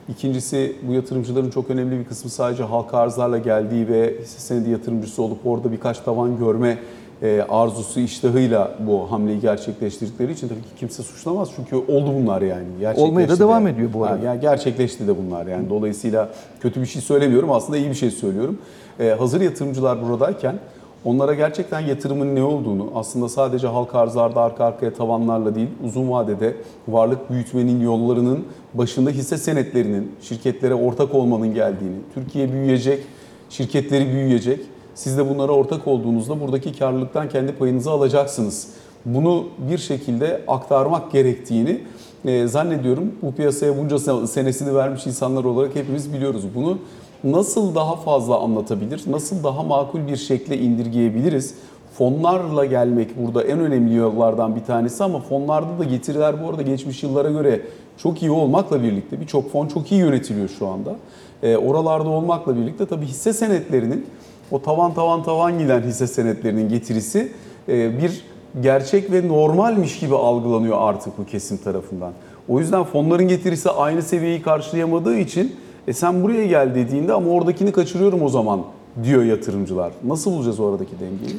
İkincisi 0.08 0.76
bu 0.82 0.92
yatırımcıların 0.92 1.50
çok 1.50 1.70
önemli 1.70 1.98
bir 1.98 2.04
kısmı 2.04 2.30
sadece 2.30 2.62
halka 2.62 2.98
arzlarla 2.98 3.38
geldiği 3.38 3.88
ve 3.88 4.14
hisse 4.20 4.38
senedi 4.38 4.70
yatırımcısı 4.70 5.22
olup 5.22 5.46
orada 5.46 5.72
birkaç 5.72 5.98
tavan 5.98 6.38
görme 6.38 6.78
e, 7.22 7.46
arzusu, 7.48 8.00
iştahıyla 8.00 8.74
bu 8.80 9.12
hamleyi 9.12 9.40
gerçekleştirdikleri 9.40 10.32
için 10.32 10.48
tabii 10.48 10.62
ki 10.62 10.68
kimse 10.78 11.02
suçlamaz. 11.02 11.50
Çünkü 11.56 11.76
oldu 11.76 12.14
bunlar 12.22 12.42
yani. 12.42 12.64
Olmaya 12.96 13.28
da 13.28 13.38
devam 13.38 13.66
de. 13.66 13.70
ediyor 13.70 13.90
bu 13.94 14.04
arada. 14.04 14.26
Yani 14.26 14.40
gerçekleşti 14.40 15.08
de 15.08 15.14
bunlar 15.18 15.46
yani. 15.46 15.70
Dolayısıyla 15.70 16.28
kötü 16.60 16.80
bir 16.80 16.86
şey 16.86 17.02
söylemiyorum 17.02 17.52
aslında 17.52 17.78
iyi 17.78 17.88
bir 17.88 17.94
şey 17.94 18.10
söylüyorum. 18.10 18.58
Ee, 19.00 19.16
hazır 19.18 19.40
yatırımcılar 19.40 20.02
buradayken 20.02 20.58
onlara 21.04 21.34
gerçekten 21.34 21.80
yatırımın 21.80 22.34
ne 22.34 22.42
olduğunu 22.42 22.92
aslında 22.94 23.28
sadece 23.28 23.66
halka 23.66 23.98
arzlarda 23.98 24.40
arka 24.40 24.64
arkaya 24.64 24.92
tavanlarla 24.94 25.54
değil 25.54 25.68
uzun 25.86 26.10
vadede 26.10 26.56
varlık 26.88 27.30
büyütmenin 27.30 27.80
yollarının 27.80 28.44
başında 28.74 29.10
hisse 29.10 29.38
senetlerinin 29.38 30.12
şirketlere 30.22 30.74
ortak 30.74 31.14
olmanın 31.14 31.54
geldiğini, 31.54 31.96
Türkiye 32.14 32.52
büyüyecek, 32.52 33.02
şirketleri 33.50 34.12
büyüyecek. 34.12 34.60
Siz 34.94 35.18
de 35.18 35.30
bunlara 35.30 35.52
ortak 35.52 35.86
olduğunuzda 35.86 36.40
buradaki 36.40 36.78
karlılıktan 36.78 37.28
kendi 37.28 37.52
payınızı 37.52 37.90
alacaksınız. 37.90 38.68
Bunu 39.04 39.44
bir 39.70 39.78
şekilde 39.78 40.40
aktarmak 40.48 41.12
gerektiğini 41.12 41.80
e, 42.24 42.46
zannediyorum 42.46 43.12
bu 43.22 43.32
piyasaya 43.34 43.78
bunca 43.78 43.96
se- 43.96 44.26
senesini 44.26 44.74
vermiş 44.74 45.06
insanlar 45.06 45.44
olarak 45.44 45.74
hepimiz 45.76 46.12
biliyoruz. 46.12 46.44
Bunu 46.54 46.78
nasıl 47.24 47.74
daha 47.74 47.96
fazla 47.96 48.38
anlatabilir, 48.38 49.02
nasıl 49.06 49.44
daha 49.44 49.62
makul 49.62 50.06
bir 50.06 50.16
şekle 50.16 50.58
indirgeyebiliriz? 50.58 51.54
Fonlarla 51.98 52.64
gelmek 52.64 53.18
burada 53.18 53.42
en 53.44 53.60
önemli 53.60 53.94
yollardan 53.94 54.56
bir 54.56 54.64
tanesi 54.64 55.04
ama 55.04 55.20
fonlarda 55.20 55.78
da 55.78 55.84
getiriler 55.84 56.44
bu 56.44 56.48
arada 56.48 56.62
geçmiş 56.62 57.02
yıllara 57.02 57.30
göre 57.30 57.60
çok 57.98 58.22
iyi 58.22 58.30
olmakla 58.30 58.82
birlikte 58.82 59.20
birçok 59.20 59.52
fon 59.52 59.66
çok 59.66 59.92
iyi 59.92 60.00
yönetiliyor 60.00 60.48
şu 60.48 60.66
anda. 60.66 60.96
E, 61.42 61.56
oralarda 61.56 62.08
olmakla 62.08 62.56
birlikte 62.56 62.86
tabii 62.86 63.06
hisse 63.06 63.32
senetlerinin 63.32 64.06
o 64.50 64.62
tavan 64.62 64.94
tavan 64.94 65.22
tavan 65.22 65.58
giden 65.58 65.82
hisse 65.82 66.06
senetlerinin 66.06 66.68
getirisi 66.68 67.32
e, 67.68 67.98
bir 67.98 68.24
gerçek 68.62 69.12
ve 69.12 69.28
normalmiş 69.28 69.98
gibi 69.98 70.14
algılanıyor 70.14 70.76
artık 70.80 71.18
bu 71.18 71.26
kesim 71.26 71.56
tarafından. 71.56 72.12
O 72.48 72.60
yüzden 72.60 72.84
fonların 72.84 73.28
getirisi 73.28 73.70
aynı 73.70 74.02
seviyeyi 74.02 74.42
karşılayamadığı 74.42 75.16
için 75.16 75.56
e 75.88 75.92
sen 75.92 76.22
buraya 76.22 76.46
gel 76.46 76.74
dediğinde 76.74 77.12
ama 77.12 77.30
oradakini 77.30 77.72
kaçırıyorum 77.72 78.22
o 78.22 78.28
zaman 78.28 78.60
diyor 79.04 79.22
yatırımcılar. 79.22 79.92
Nasıl 80.04 80.32
bulacağız 80.32 80.60
oradaki 80.60 80.92
dengeyi? 81.00 81.36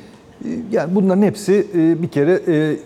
Yani 0.71 0.95
bunların 0.95 1.21
hepsi 1.21 1.67
e, 1.75 2.01
bir 2.01 2.07
kere 2.07 2.41
e, 2.47 2.77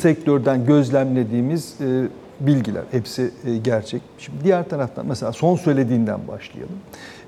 sektörden 0.00 0.66
gözlemlediğimiz 0.66 1.74
e, 1.80 2.08
bilgiler. 2.40 2.82
Hepsi 2.90 3.30
e, 3.46 3.56
gerçek. 3.56 4.02
Şimdi 4.18 4.44
diğer 4.44 4.68
taraftan 4.68 5.06
mesela 5.06 5.32
son 5.32 5.56
söylediğinden 5.56 6.20
başlayalım. 6.28 6.76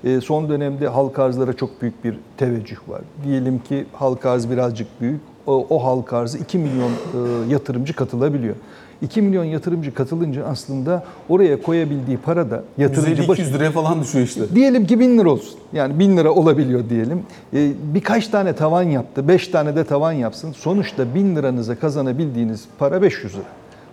E, 0.03 0.21
Son 0.21 0.49
dönemde 0.49 0.87
halka 0.87 1.23
arzlara 1.23 1.53
çok 1.53 1.81
büyük 1.81 2.03
bir 2.03 2.19
teveccüh 2.37 2.89
var. 2.89 3.01
Diyelim 3.23 3.59
ki 3.59 3.85
halka 3.93 4.29
arz 4.31 4.49
birazcık 4.49 4.87
büyük. 5.01 5.21
O, 5.47 5.67
o 5.69 5.83
halka 5.83 6.17
arzı 6.17 6.37
2 6.37 6.57
milyon 6.57 6.91
e, 6.91 7.49
yatırımcı 7.49 7.93
katılabiliyor. 7.93 8.55
2 9.01 9.21
milyon 9.21 9.43
yatırımcı 9.43 9.93
katılınca 9.93 10.45
aslında 10.45 11.03
oraya 11.29 11.61
koyabildiği 11.61 12.17
para 12.17 12.51
da 12.51 12.63
yatırımcı 12.77 13.27
başı 13.27 13.41
150-200 13.41 13.53
liraya 13.53 13.71
falan 13.71 14.01
düşüyor 14.01 14.25
işte. 14.25 14.55
Diyelim 14.55 14.87
ki 14.87 14.99
1000 14.99 15.17
lira 15.17 15.29
olsun. 15.29 15.59
Yani 15.73 15.99
1000 15.99 16.17
lira 16.17 16.31
olabiliyor 16.31 16.89
diyelim. 16.89 17.23
Ee, 17.53 17.71
birkaç 17.93 18.27
tane 18.27 18.53
tavan 18.53 18.83
yaptı, 18.83 19.27
5 19.27 19.47
tane 19.47 19.75
de 19.75 19.83
tavan 19.83 20.11
yapsın. 20.11 20.51
Sonuçta 20.51 21.15
1000 21.15 21.35
liranıza 21.35 21.75
kazanabildiğiniz 21.75 22.65
para 22.79 23.01
500 23.01 23.33
lira. 23.33 23.43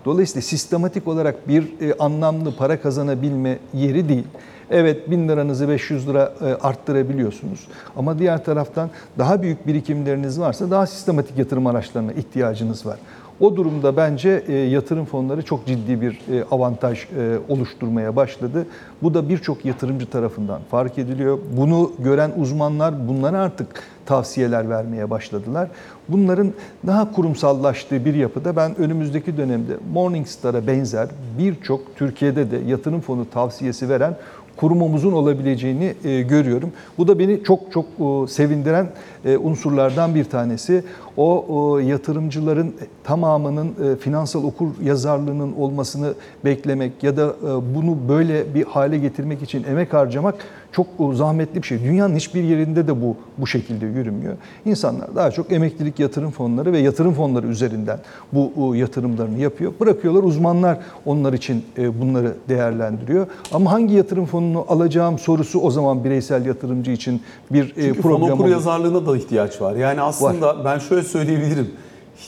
Dolayısıyla 0.05 0.43
sistematik 0.43 1.09
olarak 1.09 1.49
bir 1.49 1.62
e, 1.81 1.95
anlamlı 1.99 2.57
para 2.57 2.81
kazanabilme 2.81 3.59
yeri 3.75 4.09
değil. 4.09 4.25
Evet 4.71 5.11
1000 5.11 5.29
liranızı 5.29 5.69
500 5.69 6.09
lira 6.09 6.33
e, 6.40 6.45
arttırabiliyorsunuz. 6.45 7.69
Ama 7.97 8.19
diğer 8.19 8.45
taraftan 8.45 8.90
daha 9.19 9.43
büyük 9.43 9.67
birikimleriniz 9.67 10.40
varsa 10.40 10.71
daha 10.71 10.87
sistematik 10.87 11.38
yatırım 11.38 11.67
araçlarına 11.67 12.12
ihtiyacınız 12.12 12.87
var. 12.87 12.99
O 13.40 13.57
durumda 13.57 13.97
bence 13.97 14.44
e, 14.49 14.53
yatırım 14.53 15.05
fonları 15.05 15.42
çok 15.42 15.66
ciddi 15.66 16.01
bir 16.01 16.20
e, 16.33 16.44
avantaj 16.51 16.99
e, 16.99 17.38
oluşturmaya 17.49 18.16
başladı. 18.16 18.66
Bu 19.03 19.14
da 19.14 19.29
birçok 19.29 19.64
yatırımcı 19.64 20.07
tarafından 20.07 20.61
fark 20.70 20.99
ediliyor. 20.99 21.38
Bunu 21.57 21.92
gören 21.99 22.33
uzmanlar 22.37 23.09
bunlara 23.09 23.38
artık 23.38 23.66
tavsiyeler 24.07 24.70
vermeye 24.70 25.11
başladılar. 25.11 25.68
Bunların 26.09 26.53
daha 26.87 27.12
kurumsallaştığı 27.12 28.05
bir 28.05 28.14
yapıda 28.14 28.57
ben 28.57 28.79
önümüzdeki 28.79 29.37
dönemde 29.37 29.73
Morningstar'a 29.92 30.66
benzer 30.66 31.09
birçok 31.38 31.97
Türkiye'de 31.97 32.51
de 32.51 32.57
yatırım 32.57 33.01
fonu 33.01 33.31
tavsiyesi 33.31 33.88
veren 33.88 34.16
kurumumuzun 34.57 35.12
olabileceğini 35.12 35.95
e, 36.05 36.23
görüyorum. 36.23 36.73
Bu 36.99 37.09
da 37.09 37.19
beni 37.19 37.45
çok 37.45 37.73
çok 37.73 37.85
e, 37.85 38.27
sevindiren 38.29 38.88
e, 39.25 39.37
unsurlardan 39.37 40.14
bir 40.14 40.25
tanesi. 40.25 40.85
O, 41.17 41.81
yatırımcıların 41.85 42.75
tamamının 43.05 43.97
finansal 44.01 44.45
okur 44.45 44.69
yazarlığının 44.83 45.53
olmasını 45.53 46.14
beklemek 46.45 47.03
ya 47.03 47.17
da 47.17 47.35
bunu 47.75 47.97
böyle 48.09 48.55
bir 48.55 48.64
hale 48.64 48.99
getirmek 48.99 49.43
için 49.43 49.64
emek 49.64 49.93
harcamak 49.93 50.35
çok 50.77 50.87
zahmetli 51.15 51.63
bir 51.63 51.67
şey. 51.67 51.85
Dünyanın 51.85 52.17
hiçbir 52.17 52.43
yerinde 52.43 52.87
de 52.87 53.03
bu 53.03 53.17
bu 53.39 53.47
şekilde 53.47 53.87
yürümüyor. 53.87 54.35
İnsanlar 54.65 55.17
daha 55.17 55.31
çok 55.31 55.53
emeklilik 55.53 55.99
yatırım 55.99 56.31
fonları 56.31 56.73
ve 56.73 56.79
yatırım 56.79 57.15
fonları 57.15 57.47
üzerinden 57.47 57.99
bu 58.33 58.77
yatırımlarını 58.77 59.39
yapıyor. 59.39 59.73
Bırakıyorlar 59.81 60.23
uzmanlar 60.23 60.79
onlar 61.07 61.33
için 61.33 61.65
e, 61.79 62.01
bunları 62.01 62.35
değerlendiriyor. 62.49 63.27
Ama 63.53 63.73
hangi 63.73 63.95
yatırım 63.95 64.27
fonunu 64.27 64.65
alacağım 64.69 65.19
sorusu 65.19 65.61
o 65.61 65.71
zaman 65.71 66.05
bireysel 66.05 66.47
yatırımcı 66.47 66.91
için 66.91 67.23
bir 67.51 67.65
e, 67.65 67.75
Çünkü 67.75 68.03
fon 68.03 68.11
problem 68.11 68.33
okur 68.33 68.45
oluyor. 68.45 68.57
yazarlığına 68.57 69.07
da 69.07 69.17
ihtiyaç 69.17 69.61
var. 69.61 69.77
Yani 69.77 70.01
aslında 70.01 70.65
ben 70.65 70.79
şöyle 70.79 71.03
söyleyebilirim. 71.03 71.71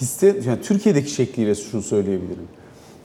Hisse, 0.00 0.26
yani 0.46 0.60
Türkiye'deki 0.62 1.10
şekliyle 1.10 1.54
şunu 1.54 1.82
söyleyebilirim. 1.82 2.44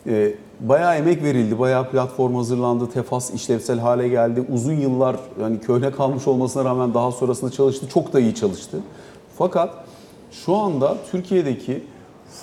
Ee, 0.07 0.33
bayağı 0.61 0.95
emek 0.95 1.23
verildi, 1.23 1.59
bayağı 1.59 1.89
platform 1.89 2.35
hazırlandı, 2.35 2.89
tefas 2.89 3.33
işlevsel 3.33 3.79
hale 3.79 4.07
geldi. 4.07 4.45
Uzun 4.53 4.73
yıllar 4.73 5.15
yani 5.41 5.59
köhne 5.59 5.91
kalmış 5.91 6.27
olmasına 6.27 6.65
rağmen 6.65 6.93
daha 6.93 7.11
sonrasında 7.11 7.51
çalıştı. 7.51 7.89
Çok 7.89 8.13
da 8.13 8.19
iyi 8.19 8.35
çalıştı. 8.35 8.77
Fakat 9.37 9.69
şu 10.31 10.55
anda 10.55 10.97
Türkiye'deki 11.11 11.83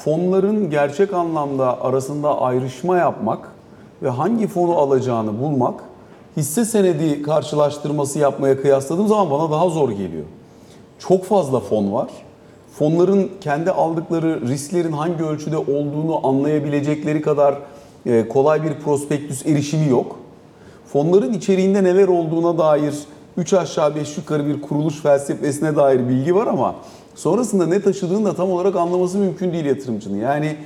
fonların 0.04 0.70
gerçek 0.70 1.14
anlamda 1.14 1.82
arasında 1.82 2.40
ayrışma 2.40 2.96
yapmak 2.96 3.52
ve 4.02 4.08
hangi 4.08 4.46
fonu 4.46 4.78
alacağını 4.78 5.40
bulmak 5.40 5.80
hisse 6.36 6.64
senedi 6.64 7.22
karşılaştırması 7.22 8.18
yapmaya 8.18 8.60
kıyasladığım 8.62 9.08
zaman 9.08 9.30
bana 9.30 9.50
daha 9.50 9.68
zor 9.68 9.90
geliyor. 9.90 10.24
Çok 10.98 11.24
fazla 11.24 11.60
fon 11.60 11.92
var. 11.92 12.08
Fonların 12.78 13.30
kendi 13.40 13.70
aldıkları 13.70 14.48
risklerin 14.48 14.92
hangi 14.92 15.24
ölçüde 15.24 15.58
olduğunu 15.58 16.26
anlayabilecekleri 16.26 17.22
kadar 17.22 17.54
kolay 18.28 18.62
bir 18.62 18.74
prospektüs 18.74 19.46
erişimi 19.46 19.88
yok. 19.88 20.18
Fonların 20.86 21.32
içeriğinde 21.32 21.84
neler 21.84 22.08
olduğuna 22.08 22.58
dair 22.58 22.94
3 23.36 23.54
aşağı 23.54 23.96
5 23.96 24.16
yukarı 24.16 24.46
bir 24.46 24.62
kuruluş 24.62 25.00
felsefesine 25.02 25.76
dair 25.76 26.08
bilgi 26.08 26.34
var 26.34 26.46
ama 26.46 26.74
sonrasında 27.14 27.66
ne 27.66 27.82
taşıdığını 27.82 28.24
da 28.24 28.34
tam 28.34 28.50
olarak 28.50 28.76
anlaması 28.76 29.18
mümkün 29.18 29.52
değil 29.52 29.64
yatırımcının. 29.64 30.18
Yani 30.18 30.56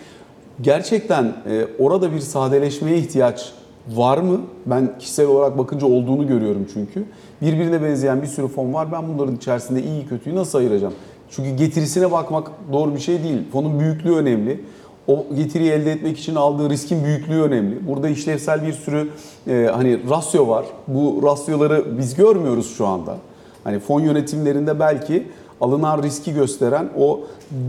gerçekten 0.61 1.25
e, 1.25 1.67
orada 1.79 2.13
bir 2.13 2.21
sadeleşmeye 2.21 2.99
ihtiyaç 2.99 3.53
var 3.89 4.19
mı? 4.19 4.41
Ben 4.67 4.99
kişisel 4.99 5.27
olarak 5.27 5.59
bakınca 5.59 5.87
olduğunu 5.87 6.27
görüyorum 6.27 6.67
çünkü. 6.75 7.05
Birbirine 7.43 7.83
benzeyen 7.83 8.23
bir 8.23 8.27
sürü 8.27 8.49
fon 8.49 8.75
var. 8.75 8.93
Ben 8.93 9.09
bunların 9.09 9.37
içerisinde 9.37 9.83
iyi 9.83 10.07
kötüyü 10.07 10.37
nasıl 10.37 10.59
ayıracağım? 10.59 10.95
Çünkü 11.31 11.51
getirisine 11.51 12.13
bakmak 12.13 12.51
doğru 12.73 12.95
bir 12.95 13.01
şey 13.01 13.23
değil. 13.23 13.39
Fonun 13.53 13.81
büyüklüğü 13.81 14.15
önemli. 14.17 14.61
O 15.07 15.27
getiriyi 15.37 15.71
elde 15.71 15.93
etmek 15.93 16.19
için 16.19 16.35
aldığı 16.35 16.71
riskin 16.71 17.05
büyüklüğü 17.05 17.43
önemli. 17.43 17.89
Burada 17.89 18.09
işlevsel 18.09 18.67
bir 18.67 18.73
sürü 18.73 19.09
e, 19.49 19.71
hani 19.73 20.11
rasyo 20.11 20.49
var. 20.49 20.65
Bu 20.89 21.21
rasyoları 21.23 21.99
biz 21.99 22.15
görmüyoruz 22.15 22.77
şu 22.77 22.87
anda. 22.87 23.17
Hani 23.65 23.79
fon 23.79 24.01
yönetimlerinde 24.01 24.81
belki 24.81 25.27
alınan 25.61 26.03
riski 26.03 26.35
gösteren 26.35 26.89
o 26.99 27.21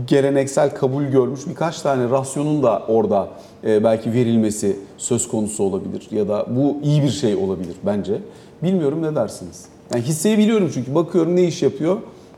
geleneksel 0.06 0.74
kabul 0.74 1.02
görmüş 1.02 1.40
birkaç 1.46 1.80
tane 1.80 2.10
rasyonun 2.10 2.62
da 2.62 2.82
orada 2.88 3.28
e, 3.64 3.84
belki 3.84 4.12
verilmesi 4.12 4.76
söz 4.98 5.28
konusu 5.28 5.64
olabilir 5.64 6.08
ya 6.10 6.28
da 6.28 6.46
bu 6.50 6.76
iyi 6.82 7.02
bir 7.02 7.10
şey 7.10 7.34
olabilir 7.34 7.76
bence. 7.86 8.18
Bilmiyorum 8.62 9.02
ne 9.02 9.14
dersiniz? 9.14 9.64
Yani 9.94 10.02
hisseyi 10.04 10.38
biliyorum 10.38 10.70
çünkü 10.74 10.94
bakıyorum 10.94 11.36
ne 11.36 11.44
iş 11.44 11.62
yapıyor, 11.62 11.96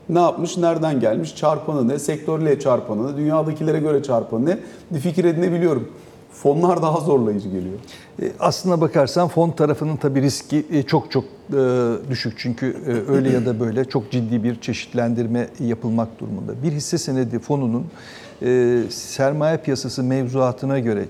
ne 0.09 0.19
yapmış, 0.19 0.57
nereden 0.57 0.99
gelmiş, 0.99 1.35
çarpanı 1.35 1.87
ne, 1.87 1.99
sektörle 1.99 2.59
çarpanı 2.59 3.13
ne, 3.13 3.17
dünyadakilere 3.17 3.79
göre 3.79 4.03
çarpanı 4.03 4.45
ne 4.45 4.57
bir 4.91 4.99
fikir 4.99 5.25
edinebiliyorum. 5.25 5.87
Fonlar 6.31 6.81
daha 6.81 6.99
zorlayıcı 6.99 7.49
geliyor. 7.49 7.75
E, 8.21 8.31
Aslına 8.39 8.81
bakarsan 8.81 9.27
fon 9.27 9.51
tarafının 9.51 9.95
tabii 9.95 10.21
riski 10.21 10.65
e, 10.71 10.83
çok 10.83 11.11
çok 11.11 11.23
e, 11.23 11.57
düşük. 12.09 12.33
Çünkü 12.37 12.75
öyle 13.09 13.29
ya 13.29 13.45
da 13.45 13.59
böyle 13.59 13.85
çok 13.85 14.11
ciddi 14.11 14.43
bir 14.43 14.61
çeşitlendirme 14.61 15.47
yapılmak 15.59 16.19
durumunda. 16.19 16.63
Bir 16.63 16.71
hisse 16.71 16.97
senedi 16.97 17.39
fonunun 17.39 17.85
sermaye 18.89 19.57
piyasası 19.57 20.03
mevzuatına 20.03 20.79
göre 20.79 21.05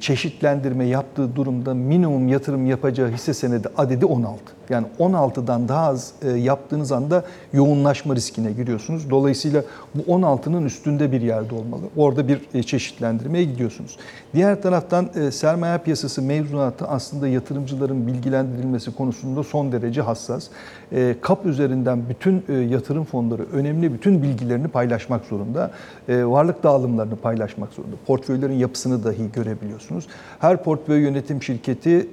çeşitlendirme 0.00 0.84
yaptığı 0.84 1.36
durumda 1.36 1.74
minimum 1.74 2.28
yatırım 2.28 2.66
yapacağı 2.66 3.10
hisse 3.10 3.34
senedi 3.34 3.68
adedi 3.76 4.06
16. 4.06 4.42
Yani 4.70 4.86
16'dan 4.98 5.68
daha 5.68 5.86
az 5.86 6.12
e, 6.22 6.30
yaptığınız 6.30 6.92
anda 6.92 7.24
yoğunlaşma 7.52 8.16
riskine 8.16 8.52
giriyorsunuz. 8.52 9.10
Dolayısıyla 9.10 9.64
bu 9.94 10.12
16'nın 10.12 10.64
üstünde 10.64 11.12
bir 11.12 11.20
yerde 11.20 11.54
olmalı. 11.54 11.82
Orada 11.96 12.28
bir 12.28 12.40
e, 12.54 12.62
çeşitlendirmeye 12.62 13.44
gidiyorsunuz. 13.44 13.96
Diğer 14.34 14.62
taraftan 14.62 15.10
e, 15.14 15.30
sermaye 15.30 15.78
piyasası 15.78 16.22
mevzuatı 16.22 16.86
aslında 16.86 17.28
yatırımcıların 17.28 18.06
bilgilendirilmesi 18.06 18.94
konusunda 18.94 19.42
son 19.42 19.72
derece 19.72 20.02
hassas. 20.02 20.48
E, 20.92 21.14
KAP 21.20 21.46
üzerinden 21.46 22.02
bütün 22.08 22.44
e, 22.48 22.52
yatırım 22.52 23.04
fonları 23.04 23.46
önemli 23.52 23.92
bütün 23.92 24.22
bilgilerini 24.22 24.68
paylaşmak 24.68 25.24
zorunda. 25.24 25.70
E, 26.08 26.24
Varlık 26.24 26.62
dağılımlarını 26.62 27.16
paylaşmak 27.16 27.72
zorunda. 27.72 27.96
Portföylerin 28.06 28.54
yapısını 28.54 29.04
dahi 29.04 29.32
görebiliyorsunuz. 29.32 30.06
Her 30.38 30.64
portföy 30.64 31.00
yönetim 31.00 31.42
şirketi 31.42 32.08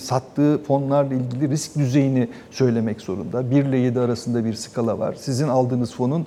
sattığı 0.00 0.62
fonlarla 0.62 1.14
ilgili 1.14 1.50
risk 1.50 1.76
düzeyini 1.76 2.28
söylemek 2.50 3.00
zorunda. 3.00 3.50
1 3.50 3.64
ile 3.64 3.76
7 3.76 4.00
arasında 4.00 4.44
bir 4.44 4.54
skala 4.54 4.98
var. 4.98 5.14
Sizin 5.18 5.48
aldığınız 5.48 5.94
fonun 5.94 6.26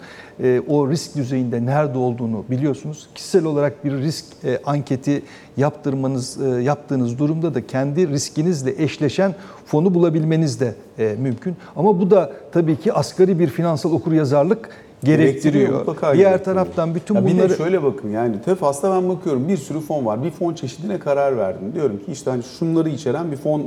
o 0.68 0.90
risk 0.90 1.16
düzeyinde 1.16 1.66
nerede 1.66 1.98
olduğunu 1.98 2.46
biliyorsunuz. 2.50 3.10
Kişisel 3.16 3.46
olarak 3.46 3.86
bir 3.86 3.92
risk 3.92 4.26
anketi 4.66 5.24
yaptırmanız 5.58 6.38
yaptığınız 6.64 7.20
durumda 7.20 7.54
da 7.54 7.68
kendi 7.68 8.08
riskinizle 8.08 8.84
eşleşen 8.84 9.36
fonu 9.72 9.94
bulabilmeniz 9.94 10.60
de 10.60 10.76
e, 11.00 11.16
mümkün. 11.20 11.56
Ama 11.76 12.00
bu 12.00 12.12
da 12.12 12.32
tabii 12.52 12.76
ki 12.76 12.94
asgari 12.94 13.40
bir 13.40 13.48
finansal 13.48 13.92
okuryazarlık 13.92 14.70
gerektiriyor. 15.04 15.86
Diğer 15.86 16.14
gerektiriyor. 16.14 16.40
taraftan 16.40 16.96
bütün 16.96 17.16
Ya 17.16 17.26
bir 17.26 17.34
bunları 17.34 17.50
de 17.50 17.56
şöyle 17.56 17.84
bakın 17.84 18.10
yani 18.10 18.42
TEFAS'ta 18.42 18.96
ben 18.96 19.10
bakıyorum 19.10 19.48
bir 19.48 19.58
sürü 19.58 19.80
fon 19.80 20.06
var. 20.06 20.24
Bir 20.24 20.32
fon 20.32 20.54
çeşidine 20.54 21.00
karar 21.00 21.38
verdim. 21.38 21.74
Diyorum 21.76 21.98
ki 21.98 22.12
işte 22.12 22.30
hani 22.30 22.44
şunları 22.44 22.90
içeren 22.90 23.32
bir 23.32 23.38
fon 23.38 23.64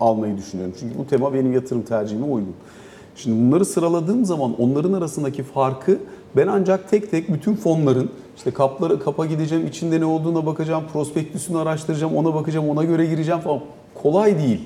almayı 0.00 0.36
düşünüyorum. 0.36 0.74
Çünkü 0.80 0.98
bu 0.98 1.06
tema 1.06 1.34
benim 1.34 1.52
yatırım 1.52 1.82
tercihime 1.82 2.26
uygun. 2.26 2.54
Şimdi 3.16 3.46
bunları 3.46 3.64
sıraladığım 3.64 4.24
zaman 4.24 4.60
onların 4.60 4.92
arasındaki 4.92 5.42
farkı 5.42 5.98
ben 6.36 6.46
ancak 6.46 6.90
tek 6.90 7.10
tek 7.10 7.32
bütün 7.32 7.54
fonların 7.54 8.10
işte 8.36 8.50
kapları 8.50 9.00
kapa 9.00 9.26
gideceğim, 9.26 9.66
içinde 9.66 10.00
ne 10.00 10.04
olduğuna 10.04 10.46
bakacağım, 10.46 10.84
prospektüsünü 10.92 11.58
araştıracağım, 11.58 12.16
ona 12.16 12.34
bakacağım, 12.34 12.68
ona 12.68 12.84
göre 12.84 13.06
gireceğim 13.06 13.40
falan. 13.40 13.60
Kolay 14.02 14.38
değil. 14.38 14.60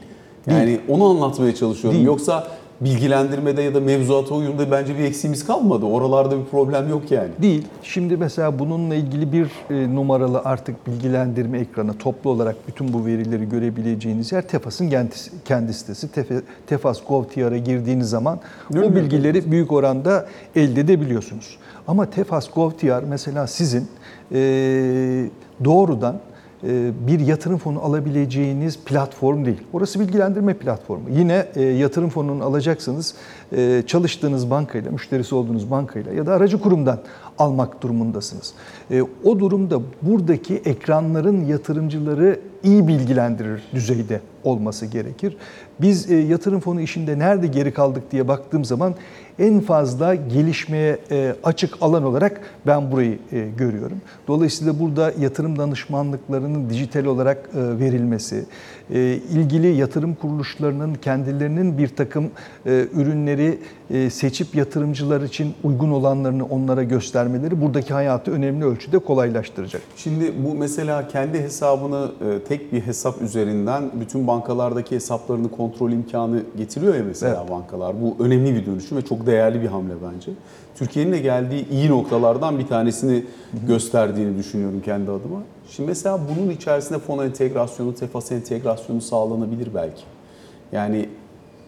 Yani 0.50 0.80
onu 0.88 1.04
anlatmaya 1.04 1.54
çalışıyorum. 1.54 1.96
Değil. 1.96 2.06
Yoksa 2.06 2.46
bilgilendirmede 2.80 3.62
ya 3.62 3.74
da 3.74 3.80
mevzuata 3.80 4.34
uyumda 4.34 4.70
bence 4.70 4.98
bir 4.98 5.04
eksiğimiz 5.04 5.46
kalmadı. 5.46 5.87
Oralarda 5.87 6.38
bir 6.38 6.44
problem 6.44 6.88
yok 6.88 7.11
yani. 7.11 7.28
Değil. 7.42 7.66
Şimdi 7.82 8.16
mesela 8.16 8.58
bununla 8.58 8.94
ilgili 8.94 9.32
bir 9.32 9.50
e, 9.70 9.94
numaralı 9.94 10.40
artık 10.44 10.87
bilgilendirme 10.87 11.58
ekranı 11.58 11.98
toplu 11.98 12.30
olarak 12.30 12.56
bütün 12.68 12.92
bu 12.92 13.06
verileri 13.06 13.48
görebileceğiniz 13.48 14.32
yer 14.32 14.48
Tefas'ın 14.48 14.90
kendi, 15.44 15.72
sitesi. 15.72 16.08
Tefas 16.66 17.00
Gov.tr'a 17.08 17.56
girdiğiniz 17.56 18.11
zaman 18.11 18.40
Değil 18.72 18.84
bu 18.84 18.90
mi? 18.90 18.96
bilgileri 18.96 19.50
büyük 19.50 19.72
oranda 19.72 20.26
elde 20.56 20.80
edebiliyorsunuz. 20.80 21.58
Ama 21.88 22.11
Tefas 22.11 22.50
Gov.tr 22.50 23.02
mesela 23.08 23.46
sizin 23.46 23.88
e, 24.32 24.38
doğrudan 25.64 26.16
bir 27.06 27.20
yatırım 27.20 27.58
fonu 27.58 27.80
alabileceğiniz 27.80 28.78
platform 28.84 29.44
değil. 29.44 29.60
Orası 29.72 30.00
bilgilendirme 30.00 30.54
platformu. 30.54 31.02
Yine 31.10 31.46
e, 31.56 31.62
yatırım 31.62 32.10
fonunu 32.10 32.44
alacaksanız 32.44 33.14
e, 33.52 33.82
çalıştığınız 33.86 34.50
bankayla, 34.50 34.90
müşterisi 34.90 35.34
olduğunuz 35.34 35.70
bankayla 35.70 36.12
ya 36.12 36.26
da 36.26 36.34
aracı 36.34 36.60
kurumdan 36.60 36.98
almak 37.38 37.82
durumundasınız. 37.82 38.54
E, 38.90 39.02
O 39.24 39.38
durumda 39.38 39.80
buradaki 40.02 40.56
ekranların 40.56 41.44
yatırımcıları 41.44 42.40
iyi 42.62 42.88
bilgilendirir 42.88 43.62
düzeyde 43.74 44.20
olması 44.44 44.86
gerekir. 44.86 45.36
Biz 45.80 46.10
e, 46.10 46.16
yatırım 46.16 46.60
fonu 46.60 46.80
işinde 46.80 47.18
nerede 47.18 47.46
geri 47.46 47.72
kaldık 47.72 48.12
diye 48.12 48.28
baktığım 48.28 48.64
zaman 48.64 48.94
en 49.38 49.61
fazla 49.61 50.14
gelişmeye 50.14 50.98
e, 51.11 51.35
açık 51.44 51.74
alan 51.81 52.05
olarak 52.05 52.40
ben 52.66 52.92
burayı 52.92 53.18
e, 53.33 53.48
görüyorum. 53.57 53.98
Dolayısıyla 54.29 54.81
burada 54.81 55.12
yatırım 55.20 55.59
danışmanlıklarının 55.59 56.70
dijital 56.70 57.05
olarak 57.05 57.37
e, 57.55 57.79
verilmesi, 57.79 58.44
ilgili 58.90 59.66
yatırım 59.66 60.14
kuruluşlarının 60.14 60.94
kendilerinin 60.94 61.79
bir 61.79 61.88
takım 61.88 62.31
e, 62.66 62.87
ürünleri 62.94 63.59
e, 63.90 64.11
seçip 64.11 64.55
yatırımcılar 64.55 65.22
için 65.22 65.55
uygun 65.64 65.90
olanlarını 65.90 66.44
onlara 66.44 66.83
göstermeleri 66.83 67.61
buradaki 67.61 67.94
hayatı 67.94 68.31
önemli 68.31 68.64
ölçüde 68.64 68.98
kolaylaştıracak. 68.98 69.83
Şimdi 69.96 70.33
bu 70.44 70.55
mesela 70.55 71.09
kendi 71.09 71.40
hesabını 71.40 72.11
e, 72.31 72.38
tek 72.48 72.72
bir 72.72 72.81
hesap 72.81 73.22
üzerinden 73.22 73.90
bütün 74.01 74.27
bankalardaki 74.27 74.94
hesaplarını 74.94 75.51
kontrol 75.51 75.92
imkanı 75.92 76.42
getiriyor 76.57 76.94
ya 76.94 77.03
mesela 77.07 77.48
bankalar. 77.51 78.03
Bu 78.03 78.24
önemli 78.24 78.55
bir 78.55 78.66
dönüşüm 78.66 78.98
ve 78.98 79.03
çok 79.03 79.27
değerli 79.27 79.62
bir 79.62 79.68
hamle 79.68 79.94
bence. 80.12 80.33
Türkiye'nin 80.79 81.12
de 81.12 81.18
geldiği 81.18 81.68
iyi 81.70 81.88
noktalardan 81.88 82.59
bir 82.59 82.66
tanesini 82.66 83.24
gösterdiğini 83.66 84.38
düşünüyorum 84.38 84.83
kendi 84.85 85.11
adıma. 85.11 85.42
Şimdi 85.70 85.88
mesela 85.88 86.20
bunun 86.28 86.50
içerisinde 86.50 86.98
fon 86.98 87.24
entegrasyonu, 87.24 87.94
tefas 87.94 88.33
entegrasyonu 88.33 89.00
sağlanabilir 89.00 89.68
belki. 89.74 90.02
Yani 90.72 91.09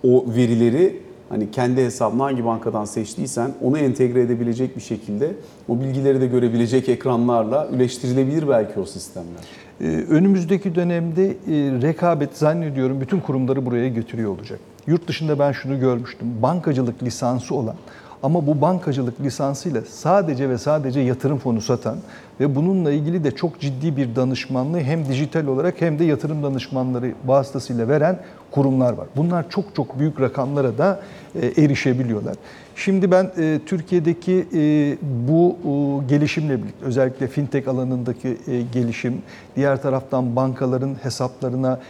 o 0.05 0.25
verileri 0.37 1.03
hani 1.29 1.51
kendi 1.51 1.85
hesabını 1.85 2.23
hangi 2.23 2.45
bankadan 2.45 2.85
seçtiysen 2.85 3.51
onu 3.63 3.79
entegre 3.79 4.21
edebilecek 4.21 4.77
bir 4.77 4.83
şekilde 4.83 5.33
o 5.69 5.81
bilgileri 5.81 6.21
de 6.21 6.27
görebilecek 6.27 6.89
ekranlarla 6.89 7.69
üleştirilebilir 7.73 8.49
belki 8.49 8.81
o 8.81 8.85
sistemler. 8.85 9.45
Ee, 9.81 9.85
Önümüzdeki 9.87 10.75
dönemde 10.75 11.27
e, 11.29 11.35
rekabet 11.83 12.37
zannediyorum 12.37 13.01
bütün 13.01 13.21
kurumları 13.21 13.67
buraya 13.67 13.89
götürüyor 13.89 14.31
olacak. 14.31 14.61
Yurt 14.87 15.09
dışında 15.09 15.39
ben 15.39 15.53
şunu 15.53 15.81
görmüştüm. 15.81 16.29
Bankacılık 16.43 17.03
lisansı 17.03 17.55
olan 17.55 17.77
ama 18.23 18.47
bu 18.47 18.61
bankacılık 18.61 19.21
lisansıyla 19.21 19.83
sadece 19.89 20.49
ve 20.49 20.59
sadece 20.59 21.01
yatırım 21.01 21.39
fonu 21.39 21.61
satan 21.61 21.97
ve 22.41 22.55
bununla 22.55 22.93
ilgili 22.93 23.25
de 23.25 23.31
çok 23.31 23.61
ciddi 23.61 23.97
bir 23.97 24.17
danışmanlığı 24.17 24.81
hem 24.81 25.09
dijital 25.09 25.47
olarak 25.47 25.81
hem 25.81 25.99
de 25.99 26.05
yatırım 26.05 26.43
danışmanları 26.43 27.13
vasıtasıyla 27.27 27.89
veren 27.89 28.19
kurumlar 28.51 28.93
var. 28.93 29.07
Bunlar 29.17 29.51
çok 29.51 29.75
çok 29.75 29.99
büyük 29.99 30.21
rakamlara 30.21 30.79
da 30.79 31.01
e, 31.35 31.63
erişebiliyorlar. 31.65 32.37
Şimdi 32.77 33.11
ben 33.11 33.31
e, 33.39 33.61
Türkiye'deki 33.67 34.47
e, 34.55 34.97
bu 35.29 35.57
gelişimle 36.09 36.63
birlikte 36.63 36.87
özellikle 36.87 37.27
fintech 37.29 37.69
alanındaki 37.69 38.37
gelişim, 38.73 39.23
diğer 39.57 39.83
taraftan 39.83 40.37
bankaların 40.37 40.95
hesaplarına 41.03 41.81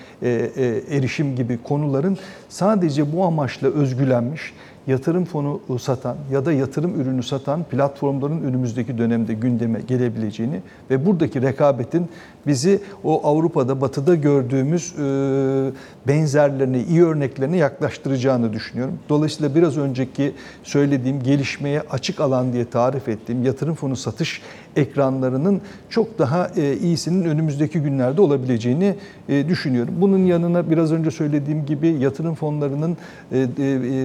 erişim 0.91 1.37
gibi 1.37 1.59
konuların 1.63 2.19
sadece 2.49 3.13
bu 3.17 3.25
amaçla 3.25 3.69
özgülenmiş 3.69 4.53
yatırım 4.87 5.25
fonu 5.25 5.61
satan 5.81 6.17
ya 6.33 6.47
da 6.47 6.53
yatırım 6.53 7.01
ürünü 7.01 7.23
satan 7.23 7.65
platformların 7.65 8.43
önümüzdeki 8.43 8.99
dönemde 8.99 9.35
gündeme 9.35 9.81
gelebileceğini 9.81 10.61
ve 10.91 11.07
buradaki 11.07 11.43
rekabetin 11.43 12.09
bizi 12.47 12.81
o 13.05 13.27
Avrupa'da, 13.27 13.81
Batı'da 13.81 14.15
gördüğümüz 14.15 14.95
e, 14.99 15.03
benzerlerine, 16.09 16.83
iyi 16.83 17.05
örneklerine 17.05 17.57
yaklaştıracağını 17.57 18.53
düşünüyorum. 18.53 18.99
Dolayısıyla 19.09 19.55
biraz 19.55 19.79
önceki 19.79 20.33
söylediğim 20.63 21.23
gelişmeye 21.23 21.81
açık 21.91 22.21
alan 22.21 22.53
diye 22.53 22.71
tarif 22.71 23.09
ettiğim 23.09 23.45
yatırım 23.45 23.75
fonu 23.75 23.97
satış 23.97 24.43
ekranlarının 24.77 25.61
çok 25.89 26.19
daha 26.19 26.51
e, 26.57 26.77
iyisinin 26.77 27.25
önümüzdeki 27.25 27.81
günlerde 27.81 28.21
olabileceğini 28.21 28.95
e, 29.29 29.49
düşünüyorum. 29.49 29.95
Bunun 30.01 30.19
yanına 30.19 30.71
biraz 30.71 30.93
önce 30.93 31.11
söylediğim 31.11 31.67
gibi 31.67 31.89
yatırım 31.89 32.35
fonlarının 32.35 32.97
e, 33.33 33.37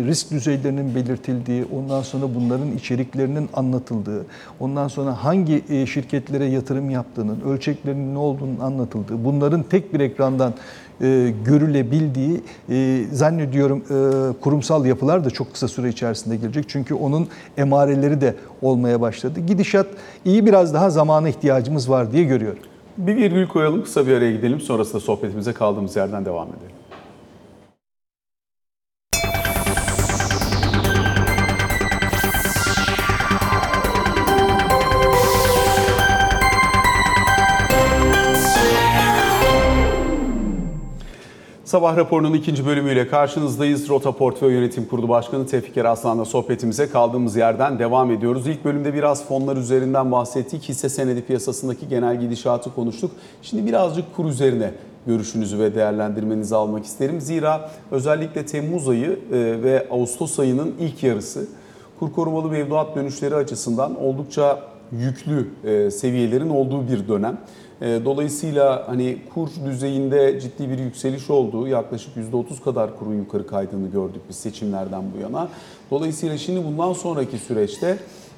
risk 0.08 0.32
düzeylerinin 0.32 0.96
belirtildiği, 0.96 1.66
ondan 1.76 2.02
sonra 2.02 2.36
bunların 2.36 2.72
içeriklerinin 2.72 3.50
anlatıldığı, 3.54 4.26
ondan 4.60 4.88
sonra 4.88 5.24
hangi 5.24 5.64
şirketlere 5.88 6.46
yatırım 6.46 6.90
yaptığının, 6.90 7.42
ölçeklerinin 7.42 8.14
ne 8.14 8.18
olduğunun 8.18 8.60
anlatıldığı, 8.60 9.26
bunların 9.26 9.64
tek 9.64 9.94
bir 9.94 10.00
ekrandan 10.00 10.54
e, 11.02 11.34
görülebildiği 11.46 12.42
e, 12.70 13.04
zannediyorum 13.12 13.84
e, 13.90 14.42
kurumsal 14.42 14.86
yapılar 14.86 15.26
da 15.26 15.30
çok 15.30 15.54
kısa 15.54 15.68
süre 15.68 15.90
içerisinde 15.90 16.36
gelecek. 16.36 16.66
Çünkü 16.68 16.94
onun 16.94 17.28
emareleri 17.58 18.22
de 18.22 18.36
olmaya 18.62 19.02
başladı. 19.02 19.40
Gidişat 19.40 19.88
iyi 20.26 20.46
biraz 20.46 20.74
daha 20.74 20.90
zamana 20.90 21.30
ihtiyacımız 21.30 21.90
var 21.90 22.12
diye 22.12 22.24
görüyorum. 22.24 22.60
Bir 22.98 23.16
virgül 23.16 23.48
koyalım, 23.48 23.84
kısa 23.84 24.08
bir 24.08 24.14
araya 24.18 24.32
gidelim. 24.32 24.60
Sonrasında 24.62 25.00
sohbetimize 25.00 25.54
kaldığımız 25.54 25.96
yerden 25.96 26.26
devam 26.26 26.48
edelim. 26.48 26.75
Sabah 41.76 41.98
raporunun 41.98 42.34
ikinci 42.34 42.66
bölümüyle 42.66 43.08
karşınızdayız. 43.08 43.90
Rota 43.90 44.12
Portföy 44.12 44.54
Yönetim 44.54 44.86
Kurulu 44.86 45.10
Başkanı 45.10 45.48
Tevfik 45.48 45.78
Eraslan'la 45.78 46.26
sohbetimize 46.26 46.90
kaldığımız 46.90 47.36
yerden 47.36 47.80
devam 47.80 48.12
ediyoruz. 48.12 48.48
İlk 48.48 48.66
bölümde 48.66 48.94
biraz 48.94 49.28
fonlar 49.28 49.58
üzerinden 49.58 50.12
bahsettik. 50.12 50.64
Hisse 50.70 50.90
senedi 50.90 51.22
piyasasındaki 51.22 51.88
genel 51.88 52.20
gidişatı 52.20 52.76
konuştuk. 52.76 53.12
Şimdi 53.42 53.66
birazcık 53.66 54.16
kur 54.16 54.26
üzerine 54.26 54.72
görüşünüzü 55.08 55.60
ve 55.60 55.76
değerlendirmenizi 55.76 56.56
almak 56.56 56.86
isterim. 56.86 57.22
Zira 57.22 57.72
özellikle 57.92 58.46
Temmuz 58.46 58.90
ayı 58.90 59.20
e, 59.32 59.38
ve 59.64 59.88
Ağustos 59.92 60.40
ayının 60.40 60.76
ilk 60.80 61.04
yarısı 61.04 61.48
kur 62.00 62.14
korumalı 62.14 62.50
mevduat 62.50 62.96
dönüşleri 62.96 63.36
açısından 63.36 64.04
oldukça 64.04 64.60
yüklü 64.92 65.50
e, 65.64 65.92
seviyelerin 65.92 66.50
olduğu 66.50 66.88
bir 66.88 67.08
dönem. 67.08 67.38
E, 67.82 68.00
Dolayısıyla 68.06 68.84
hani 68.88 69.18
kur 69.34 69.50
düzeyinde 69.66 70.40
ciddi 70.40 70.70
bir 70.70 70.78
yükseliş 70.78 71.30
olduğu, 71.30 71.68
yaklaşık 71.68 72.18
%30 72.18 72.64
kadar 72.64 73.00
kurun 73.00 73.16
yukarı 73.16 73.48
kaydığını 73.48 73.88
gördük 73.88 74.22
biz 74.30 74.36
seçimlerden 74.36 75.04
bu 75.18 75.22
yana. 75.22 75.48
Dolayısıyla 75.92 76.38
şimdi 76.38 76.66
bundan 76.66 76.94
sonraki 76.94 77.38
süreçte 77.38 77.98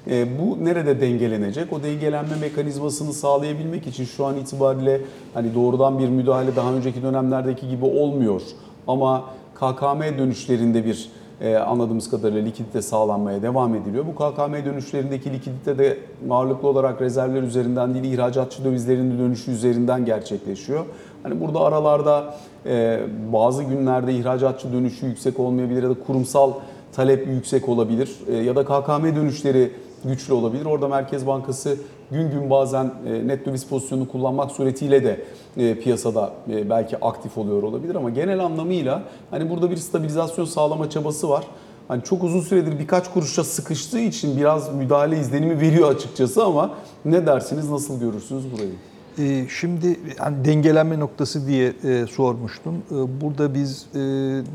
e, 0.10 0.40
bu 0.40 0.66
nerede 0.66 1.02
dengelenecek? 1.02 1.74
O 1.74 1.84
dengelenme 1.84 2.36
mekanizmasını 2.36 3.14
sağlayabilmek 3.14 3.88
için 3.88 4.06
şu 4.06 4.26
an 4.26 4.38
itibariyle 4.38 5.02
hani 5.34 5.56
doğrudan 5.56 6.00
bir 6.00 6.10
müdahale 6.10 6.56
daha 6.56 6.74
önceki 6.74 7.04
dönemlerdeki 7.04 7.70
gibi 7.70 7.86
olmuyor. 7.86 8.42
Ama 8.88 9.26
KKM 9.56 10.02
dönüşlerinde 10.18 10.86
bir 10.86 11.10
e, 11.42 11.56
anladığımız 11.56 12.10
kadarıyla 12.10 12.44
likidite 12.44 12.82
sağlanmaya 12.82 13.42
devam 13.42 13.76
ediliyor. 13.76 14.06
Bu 14.08 14.16
KKM 14.16 14.66
dönüşlerindeki 14.66 15.34
likidite 15.34 15.78
de 15.78 15.98
ağırlıklı 16.30 16.68
olarak 16.68 17.02
rezervler 17.02 17.44
üzerinden 17.44 17.94
değil, 17.94 18.14
ihracatçı 18.14 18.64
dövizlerinin 18.64 19.20
dönüşü 19.20 19.52
üzerinden 19.52 20.06
gerçekleşiyor. 20.06 20.86
Hani 21.24 21.42
burada 21.42 21.60
aralarda 21.60 22.36
e, 22.66 23.00
bazı 23.34 23.64
günlerde 23.64 24.14
ihracatçı 24.14 24.74
dönüşü 24.74 25.06
yüksek 25.06 25.40
olmayabilir 25.40 25.84
ya 25.84 25.90
da 25.90 25.96
kurumsal 26.08 26.54
talep 26.96 27.28
yüksek 27.28 27.70
olabilir 27.70 28.12
e, 28.28 28.36
ya 28.36 28.56
da 28.56 28.64
KKM 28.66 29.16
dönüşleri 29.16 29.72
güçlü 30.06 30.34
olabilir. 30.34 30.66
Orada 30.66 30.88
Merkez 30.88 31.28
Bankası 31.28 31.78
gün 32.12 32.32
gün 32.32 32.50
bazen 32.50 32.92
e, 33.08 33.28
net 33.28 33.46
döviz 33.46 33.68
pozisyonunu 33.68 34.08
kullanmak 34.08 34.52
suretiyle 34.52 35.04
de 35.04 35.22
e, 35.58 35.76
piyasada 35.76 36.34
e, 36.50 36.70
belki 36.70 36.98
aktif 37.06 37.38
oluyor 37.38 37.64
olabilir 37.64 37.96
ama 37.96 38.10
genel 38.10 38.40
anlamıyla 38.40 39.04
hani 39.32 39.50
burada 39.50 39.72
bir 39.72 39.78
stabilizasyon 39.78 40.46
sağlama 40.46 40.90
çabası 40.90 41.30
var. 41.30 41.44
Hani 41.88 42.04
çok 42.04 42.24
uzun 42.24 42.42
süredir 42.42 42.80
birkaç 42.80 43.14
kuruşa 43.14 43.44
sıkıştığı 43.44 44.00
için 44.00 44.38
biraz 44.38 44.76
müdahale 44.76 45.20
izlenimi 45.20 45.62
veriyor 45.62 45.92
açıkçası 45.92 46.46
ama 46.46 46.72
ne 47.06 47.26
dersiniz, 47.26 47.70
nasıl 47.70 48.00
görürsünüz 48.00 48.54
burayı? 48.54 48.74
Ee, 49.20 49.46
Şimdi 49.50 50.00
hani 50.18 50.46
dengelenme 50.46 51.00
noktası 51.00 51.48
diye 51.48 51.74
e, 51.84 52.06
sormuştun. 52.08 52.76
Ee, 52.76 53.22
Burada 53.22 53.54
biz 53.54 53.86
e, 53.96 53.98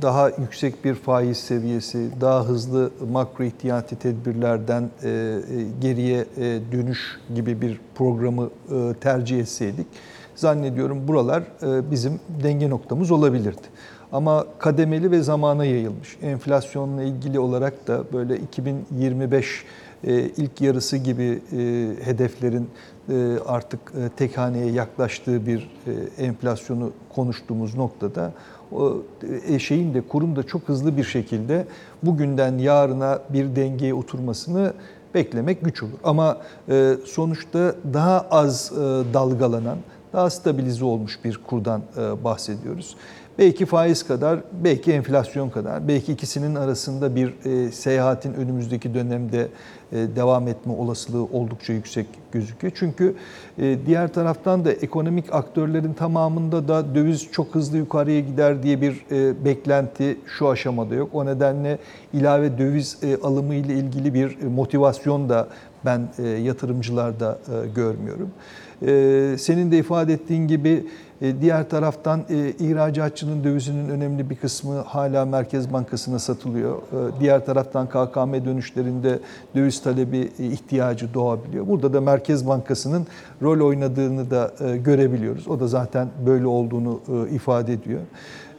daha 0.02 0.28
yüksek 0.28 0.84
bir 0.84 0.94
faiz 0.94 1.38
seviyesi, 1.38 2.08
daha 2.20 2.44
hızlı 2.44 2.90
makro 3.12 3.44
ihtiyati 3.44 3.96
tedbirlerden 3.96 4.82
e, 4.82 5.38
geriye 5.80 6.24
dönüş 6.72 7.20
gibi 7.34 7.60
bir 7.60 7.80
programı 7.94 8.50
tercih 9.00 9.40
etseydik 9.40 9.86
zannediyorum 10.34 11.08
buralar 11.08 11.42
bizim 11.90 12.20
denge 12.42 12.70
noktamız 12.70 13.10
olabilirdi. 13.10 13.60
Ama 14.12 14.46
kademeli 14.58 15.10
ve 15.10 15.22
zamana 15.22 15.64
yayılmış. 15.64 16.18
Enflasyonla 16.22 17.02
ilgili 17.02 17.38
olarak 17.38 17.86
da 17.88 18.04
böyle 18.12 18.36
2025 18.36 19.46
e, 19.46 19.81
ilk 20.36 20.60
yarısı 20.60 20.96
gibi 20.96 21.42
e, 21.52 21.58
hedeflerin 22.04 22.68
e, 23.08 23.38
artık 23.46 23.80
e, 23.80 24.08
tek 24.16 24.38
haneye 24.38 24.70
yaklaştığı 24.72 25.46
bir 25.46 25.70
e, 25.86 26.24
enflasyonu 26.24 26.92
konuştuğumuz 27.14 27.74
noktada 27.74 28.32
o 28.72 29.02
e, 29.48 29.58
şeyin 29.58 29.94
de 29.94 30.00
kurun 30.00 30.36
da 30.36 30.42
çok 30.42 30.62
hızlı 30.62 30.96
bir 30.96 31.04
şekilde 31.04 31.66
bugünden 32.02 32.58
yarına 32.58 33.18
bir 33.30 33.56
dengeye 33.56 33.94
oturmasını 33.94 34.72
beklemek 35.14 35.64
güç 35.64 35.82
olur. 35.82 35.98
Ama 36.04 36.38
e, 36.68 36.94
sonuçta 37.04 37.74
daha 37.92 38.26
az 38.30 38.72
e, 38.72 38.76
dalgalanan, 39.14 39.78
daha 40.12 40.30
stabilize 40.30 40.84
olmuş 40.84 41.24
bir 41.24 41.40
kurdan 41.46 41.82
e, 41.96 42.24
bahsediyoruz. 42.24 42.96
Belki 43.38 43.66
faiz 43.66 44.02
kadar, 44.02 44.40
belki 44.64 44.92
enflasyon 44.92 45.50
kadar, 45.50 45.88
belki 45.88 46.12
ikisinin 46.12 46.54
arasında 46.54 47.16
bir 47.16 47.34
e, 47.44 47.72
seyahatin 47.72 48.34
önümüzdeki 48.34 48.94
dönemde 48.94 49.48
e, 49.92 49.96
devam 50.16 50.48
etme 50.48 50.72
olasılığı 50.72 51.24
oldukça 51.24 51.72
yüksek 51.72 52.06
gözüküyor. 52.32 52.72
Çünkü 52.76 53.14
e, 53.58 53.78
diğer 53.86 54.12
taraftan 54.12 54.64
da 54.64 54.72
ekonomik 54.72 55.34
aktörlerin 55.34 55.92
tamamında 55.92 56.68
da 56.68 56.94
döviz 56.94 57.28
çok 57.32 57.54
hızlı 57.54 57.76
yukarıya 57.76 58.20
gider 58.20 58.62
diye 58.62 58.80
bir 58.80 59.04
e, 59.10 59.44
beklenti 59.44 60.18
şu 60.26 60.48
aşamada 60.48 60.94
yok. 60.94 61.10
O 61.12 61.26
nedenle 61.26 61.78
ilave 62.12 62.58
döviz 62.58 62.98
e, 63.02 63.16
alımı 63.16 63.54
ile 63.54 63.74
ilgili 63.74 64.14
bir 64.14 64.42
motivasyon 64.42 65.28
da 65.28 65.48
ben 65.84 66.08
e, 66.18 66.28
yatırımcılarda 66.28 67.38
e, 67.48 67.68
görmüyorum. 67.74 68.30
E, 68.86 69.36
senin 69.38 69.72
de 69.72 69.78
ifade 69.78 70.12
ettiğin 70.12 70.48
gibi 70.48 70.68
e, 70.70 70.84
diğer 71.40 71.68
taraftan 71.68 72.20
e, 72.30 72.48
ihracatçının 72.48 73.44
dövizinin 73.44 73.88
önemli 73.88 74.30
bir 74.30 74.36
kısmı 74.36 74.78
hala 74.78 75.24
Merkez 75.24 75.72
Bankası'na 75.72 76.18
satılıyor. 76.18 76.76
E, 76.76 77.20
diğer 77.20 77.46
taraftan 77.46 77.86
KKM 77.86 78.44
dönüşlerinde 78.44 79.18
döviz 79.56 79.82
talebi 79.82 80.30
e, 80.38 80.46
ihtiyacı 80.46 81.14
doğabiliyor. 81.14 81.66
Burada 81.66 81.92
da 81.92 82.00
Merkez 82.00 82.48
Bankası'nın 82.48 83.06
rol 83.42 83.66
oynadığını 83.66 84.30
da 84.30 84.52
e, 84.60 84.76
görebiliyoruz. 84.76 85.48
O 85.48 85.60
da 85.60 85.66
zaten 85.66 86.08
böyle 86.26 86.46
olduğunu 86.46 87.00
e, 87.08 87.34
ifade 87.34 87.72
ediyor. 87.72 88.00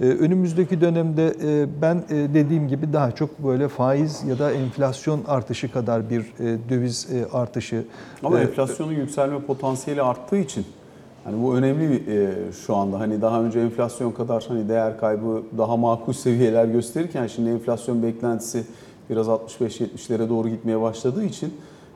E, 0.02 0.06
Önümüzdeki 0.06 0.82
dönemde 0.82 1.28
e, 1.44 1.82
ben 1.82 1.96
e, 1.96 2.34
dediğim 2.34 2.68
gibi 2.68 2.94
daha 2.94 3.12
çok 3.12 3.40
böyle 3.40 3.68
faiz 3.68 4.24
ya 4.28 4.40
da 4.40 4.52
enflasyon 4.52 5.22
artışı 5.28 5.72
kadar 5.72 6.10
bir 6.10 6.22
e, 6.22 6.70
döviz 6.70 7.08
e, 7.14 7.38
artışı 7.38 7.86
Ama 8.24 8.40
e, 8.40 8.44
enflasyonun 8.44 8.92
yükselme 8.94 9.40
potansiyeli 9.40 10.02
arttığı 10.02 10.38
için 10.38 10.66
hani 11.24 11.44
bu 11.44 11.56
önemli 11.56 11.96
e, 11.96 12.52
şu 12.66 12.76
anda. 12.76 13.00
Hani 13.00 13.22
daha 13.22 13.44
önce 13.44 13.60
enflasyon 13.60 14.12
kadar 14.12 14.46
hani 14.48 14.70
değer 14.70 14.98
kaybı 14.98 15.44
daha 15.58 15.78
makul 15.78 16.14
seviyeler 16.24 16.66
gösterirken 16.66 17.28
şimdi 17.28 17.50
enflasyon 17.50 18.04
beklentisi 18.04 18.64
biraz 19.10 19.28
65-70'lere 19.28 20.30
doğru 20.30 20.50
gitmeye 20.50 20.82
başladığı 20.82 21.24
için 21.24 21.54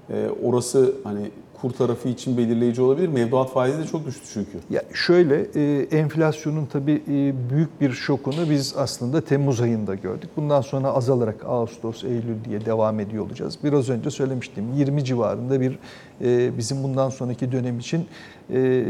e, 0.09 0.27
orası 0.43 0.95
hani 1.03 1.31
kur 1.61 1.71
tarafı 1.71 2.09
için 2.09 2.37
belirleyici 2.37 2.81
olabilir. 2.81 3.07
Mevduat 3.07 3.51
faizi 3.51 3.79
de 3.79 3.85
çok 3.85 4.05
düştü 4.05 4.25
çünkü. 4.33 4.59
Ya 4.69 4.81
şöyle 4.93 5.47
e, 5.55 5.87
enflasyonun 5.97 6.65
tabii 6.65 7.01
e, 7.07 7.49
büyük 7.49 7.81
bir 7.81 7.91
şokunu 7.91 8.49
biz 8.49 8.75
aslında 8.77 9.21
Temmuz 9.21 9.61
ayında 9.61 9.95
gördük. 9.95 10.29
Bundan 10.37 10.61
sonra 10.61 10.87
azalarak 10.87 11.45
Ağustos, 11.45 12.03
Eylül 12.03 12.43
diye 12.49 12.65
devam 12.65 12.99
ediyor 12.99 13.25
olacağız. 13.25 13.57
Biraz 13.63 13.89
önce 13.89 14.11
söylemiştim 14.11 14.65
20 14.75 15.03
civarında 15.05 15.61
bir 15.61 15.79
e, 16.21 16.57
bizim 16.57 16.83
bundan 16.83 17.09
sonraki 17.09 17.51
dönem 17.51 17.79
için 17.79 18.05
e, 18.53 18.85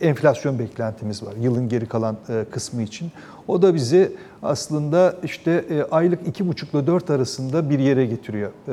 enflasyon 0.00 0.58
beklentimiz 0.58 1.22
var. 1.22 1.34
Yılın 1.40 1.68
geri 1.68 1.86
kalan 1.86 2.16
e, 2.28 2.44
kısmı 2.50 2.82
için. 2.82 3.10
O 3.48 3.62
da 3.62 3.74
bizi 3.74 4.12
aslında 4.42 5.16
işte 5.24 5.64
e, 5.70 5.82
aylık 5.82 6.28
iki 6.28 6.48
buçukla 6.48 6.86
dört 6.86 7.10
arasında 7.10 7.70
bir 7.70 7.78
yere 7.78 8.06
getiriyor 8.06 8.50
e, 8.68 8.72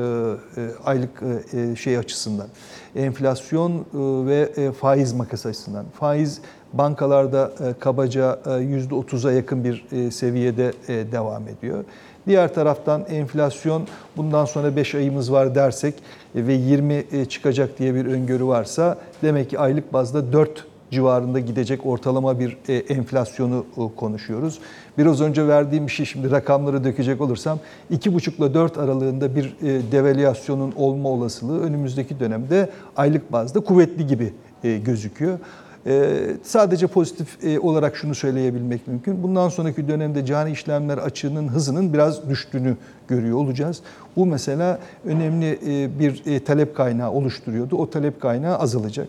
e, 0.61 0.67
aylık 0.85 1.23
e, 1.53 1.75
şey 1.75 1.97
açısından. 1.97 2.47
Enflasyon 2.95 3.71
e, 3.71 3.83
ve 4.27 4.51
e, 4.55 4.71
faiz 4.71 5.13
makası 5.13 5.49
açısından. 5.49 5.85
Faiz 5.99 6.41
Bankalarda 6.73 7.51
e, 7.59 7.79
kabaca 7.79 8.39
e, 8.45 8.49
%30'a 8.49 9.31
yakın 9.31 9.63
bir 9.63 9.85
e, 9.91 10.11
seviyede 10.11 10.73
e, 10.87 11.11
devam 11.11 11.47
ediyor. 11.47 11.85
Diğer 12.27 12.53
taraftan 12.53 13.05
enflasyon 13.09 13.87
bundan 14.17 14.45
sonra 14.45 14.75
5 14.75 14.95
ayımız 14.95 15.31
var 15.31 15.55
dersek 15.55 15.93
e, 16.35 16.47
ve 16.47 16.53
20 16.53 17.03
e, 17.11 17.25
çıkacak 17.25 17.79
diye 17.79 17.95
bir 17.95 18.05
öngörü 18.05 18.45
varsa 18.45 18.97
demek 19.21 19.49
ki 19.49 19.59
aylık 19.59 19.93
bazda 19.93 20.33
4 20.33 20.65
civarında 20.91 21.39
gidecek 21.39 21.85
ortalama 21.85 22.39
bir 22.39 22.57
e, 22.67 22.73
enflasyonu 22.73 23.65
konuşuyoruz. 23.95 24.59
Biraz 24.97 25.21
önce 25.21 25.47
verdiğim 25.47 25.89
şey 25.89 26.05
şimdi 26.05 26.31
rakamları 26.31 26.83
dökecek 26.83 27.21
olursam 27.21 27.59
2,5 27.91 28.37
ile 28.37 28.53
4 28.53 28.77
aralığında 28.77 29.35
bir 29.35 29.53
devalüasyonun 29.91 30.73
olma 30.75 31.09
olasılığı 31.09 31.61
önümüzdeki 31.61 32.19
dönemde 32.19 32.69
aylık 32.95 33.31
bazda 33.31 33.59
kuvvetli 33.59 34.07
gibi 34.07 34.33
gözüküyor. 34.63 35.39
Ee, 35.87 36.37
sadece 36.43 36.87
pozitif 36.87 37.43
e, 37.43 37.59
olarak 37.59 37.95
şunu 37.95 38.15
söyleyebilmek 38.15 38.87
mümkün. 38.87 39.23
Bundan 39.23 39.49
sonraki 39.49 39.87
dönemde 39.87 40.25
cari 40.25 40.51
işlemler 40.51 40.97
açığının 40.97 41.47
hızının 41.47 41.93
biraz 41.93 42.29
düştüğünü 42.29 42.77
görüyor 43.07 43.37
olacağız. 43.37 43.81
Bu 44.15 44.25
mesela 44.25 44.79
önemli 45.05 45.59
e, 45.67 45.99
bir 45.99 46.25
e, 46.25 46.43
talep 46.43 46.75
kaynağı 46.75 47.11
oluşturuyordu. 47.11 47.75
O 47.75 47.89
talep 47.89 48.21
kaynağı 48.21 48.57
azalacak. 48.57 49.07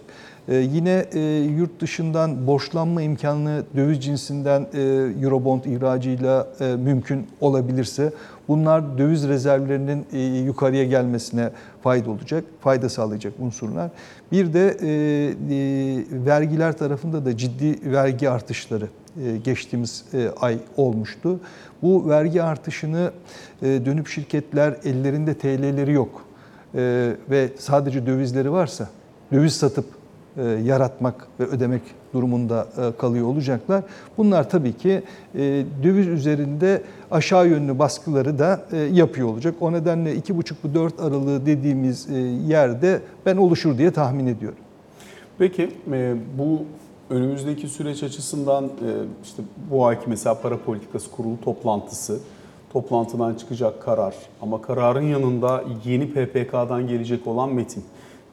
Ee, 0.48 0.54
yine 0.54 1.04
yurt 1.56 1.80
dışından 1.80 2.46
borçlanma 2.46 3.02
imkanı 3.02 3.62
döviz 3.76 4.04
cinsinden 4.04 4.66
Eurobond 5.22 5.64
ihracıyla 5.64 6.48
mümkün 6.78 7.26
olabilirse 7.40 8.12
bunlar 8.48 8.98
döviz 8.98 9.28
rezervlerinin 9.28 10.06
yukarıya 10.44 10.84
gelmesine 10.84 11.50
fayda 11.84 12.10
olacak, 12.10 12.44
fayda 12.60 12.88
sağlayacak 12.88 13.32
unsurlar. 13.38 13.90
Bir 14.32 14.52
de 14.52 14.76
e, 14.80 14.88
e, 14.88 16.26
vergiler 16.26 16.78
tarafında 16.78 17.24
da 17.24 17.36
ciddi 17.36 17.92
vergi 17.92 18.30
artışları 18.30 18.88
e, 19.24 19.36
geçtiğimiz 19.36 20.04
e, 20.14 20.30
ay 20.40 20.58
olmuştu. 20.76 21.40
Bu 21.82 22.08
vergi 22.08 22.42
artışını 22.42 23.12
e, 23.62 23.66
dönüp 23.66 24.08
şirketler 24.08 24.76
ellerinde 24.84 25.34
TL'leri 25.34 25.92
yok 25.92 26.24
e, 26.74 27.12
ve 27.30 27.48
sadece 27.58 28.06
dövizleri 28.06 28.52
varsa 28.52 28.88
döviz 29.32 29.56
satıp 29.56 29.86
yaratmak 30.42 31.28
ve 31.40 31.44
ödemek 31.44 31.82
durumunda 32.14 32.66
e, 32.78 32.96
kalıyor 32.98 33.26
olacaklar. 33.26 33.84
Bunlar 34.18 34.50
tabii 34.50 34.72
ki 34.72 35.02
e, 35.34 35.64
döviz 35.82 36.06
üzerinde 36.06 36.82
aşağı 37.10 37.48
yönlü 37.48 37.78
baskıları 37.78 38.38
da 38.38 38.64
e, 38.72 38.76
yapıyor 38.76 39.28
olacak. 39.28 39.54
O 39.60 39.72
nedenle 39.72 40.16
2,5-4 40.16 41.02
aralığı 41.06 41.46
dediğimiz 41.46 42.10
e, 42.10 42.18
yerde 42.46 43.00
ben 43.26 43.36
oluşur 43.36 43.78
diye 43.78 43.90
tahmin 43.90 44.26
ediyorum. 44.26 44.58
Peki 45.38 45.70
e, 45.92 46.14
bu 46.38 46.62
önümüzdeki 47.10 47.68
süreç 47.68 48.02
açısından 48.02 48.64
e, 48.64 48.70
işte 49.24 49.42
bu 49.70 49.86
ayki 49.86 50.10
mesela 50.10 50.40
para 50.40 50.58
politikası 50.58 51.10
kurulu 51.10 51.40
toplantısı, 51.44 52.18
toplantıdan 52.72 53.34
çıkacak 53.34 53.82
karar 53.82 54.14
ama 54.42 54.62
kararın 54.62 55.06
yanında 55.08 55.64
yeni 55.84 56.10
PPK'dan 56.10 56.88
gelecek 56.88 57.26
olan 57.26 57.54
metin. 57.54 57.84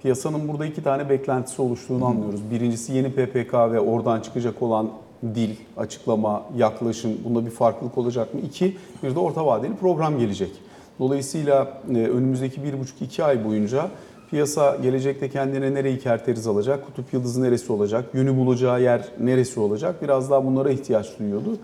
Piyasanın 0.01 0.47
burada 0.47 0.65
iki 0.65 0.83
tane 0.83 1.09
beklentisi 1.09 1.61
oluştuğunu 1.61 2.05
anlıyoruz. 2.05 2.51
Birincisi 2.51 2.93
yeni 2.93 3.11
PPK 3.11 3.53
ve 3.53 3.79
oradan 3.79 4.21
çıkacak 4.21 4.61
olan 4.61 4.89
dil, 5.35 5.55
açıklama, 5.77 6.43
yaklaşım 6.57 7.11
bunda 7.23 7.45
bir 7.45 7.51
farklılık 7.51 7.97
olacak 7.97 8.33
mı? 8.33 8.39
İki, 8.39 8.77
bir 9.03 9.15
de 9.15 9.19
orta 9.19 9.45
vadeli 9.45 9.75
program 9.75 10.19
gelecek. 10.19 10.51
Dolayısıyla 10.99 11.81
e, 11.89 11.93
önümüzdeki 11.93 12.63
bir 12.63 12.79
buçuk 12.79 13.01
iki 13.01 13.23
ay 13.23 13.45
boyunca 13.45 13.89
piyasa 14.29 14.77
gelecekte 14.83 15.29
kendine 15.29 15.73
nereyi 15.73 15.99
kerteriz 15.99 16.47
alacak, 16.47 16.85
kutup 16.85 17.13
yıldızı 17.13 17.43
neresi 17.43 17.73
olacak, 17.73 18.05
yönü 18.13 18.37
bulacağı 18.37 18.81
yer 18.81 19.05
neresi 19.19 19.59
olacak 19.59 20.01
biraz 20.01 20.31
daha 20.31 20.45
bunlara 20.45 20.69
ihtiyaç 20.69 21.19
duyuyordu. 21.19 21.57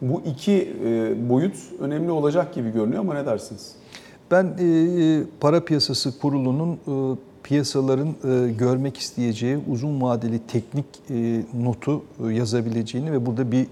Bu 0.00 0.22
iki 0.26 0.74
e, 0.84 1.14
boyut 1.28 1.56
önemli 1.80 2.10
olacak 2.10 2.54
gibi 2.54 2.72
görünüyor 2.72 3.00
ama 3.00 3.14
ne 3.14 3.26
dersiniz? 3.26 3.74
Ben 4.30 4.44
e, 4.44 5.22
para 5.40 5.64
piyasası 5.64 6.18
kurulunun 6.18 6.78
piyasaların 7.44 8.08
e, 8.08 8.52
görmek 8.52 8.98
isteyeceği 8.98 9.58
uzun 9.68 10.00
vadeli 10.00 10.38
teknik 10.48 10.84
e, 11.10 11.42
notu 11.54 12.04
e, 12.28 12.32
yazabileceğini 12.32 13.12
ve 13.12 13.26
burada 13.26 13.52
bir 13.52 13.66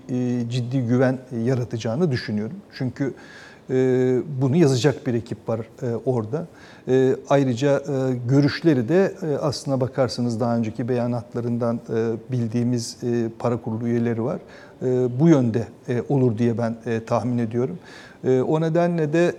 ciddi 0.51 0.81
güven 0.81 1.19
e, 1.33 1.39
yaratacağını 1.39 2.11
düşünüyorum. 2.11 2.57
Çünkü 2.73 3.15
bunu 4.41 4.57
yazacak 4.57 5.07
bir 5.07 5.15
ekip 5.15 5.49
var 5.49 5.61
e, 5.83 5.95
orada. 6.05 6.47
E, 6.89 7.17
ayrıca 7.29 7.77
e, 7.79 8.15
görüşleri 8.29 8.89
de 8.89 9.15
e, 9.23 9.37
aslına 9.37 9.81
bakarsanız 9.81 10.41
daha 10.41 10.57
önceki 10.57 10.89
beyanatlarından 10.89 11.81
bildiğimiz 12.33 12.97
para 13.39 13.57
kurulu 13.57 13.89
üyeleri 13.89 14.25
var. 14.25 14.39
Bu 15.21 15.29
yönde 15.29 15.69
olur 16.09 16.39
diye 16.39 16.59
ben 16.59 16.77
tahmin 17.07 17.39
ediyorum. 17.39 17.79
O 18.49 18.61
nedenle 18.61 19.13
de 19.13 19.33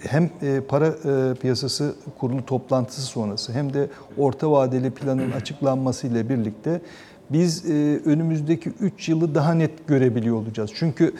hem 0.00 0.30
para 0.68 0.94
piyasası 1.34 1.94
kurulu 2.18 2.46
toplantısı 2.46 3.02
sonrası 3.02 3.52
hem 3.52 3.74
de 3.74 3.88
orta 4.18 4.50
vadeli 4.50 4.90
planın 4.90 5.30
açıklanması 5.30 6.06
ile 6.06 6.28
birlikte 6.28 6.80
biz 7.30 7.64
önümüzdeki 8.04 8.70
3 8.80 9.08
yılı 9.08 9.34
daha 9.34 9.54
net 9.54 9.86
görebiliyor 9.88 10.36
olacağız. 10.36 10.70
Çünkü 10.74 11.12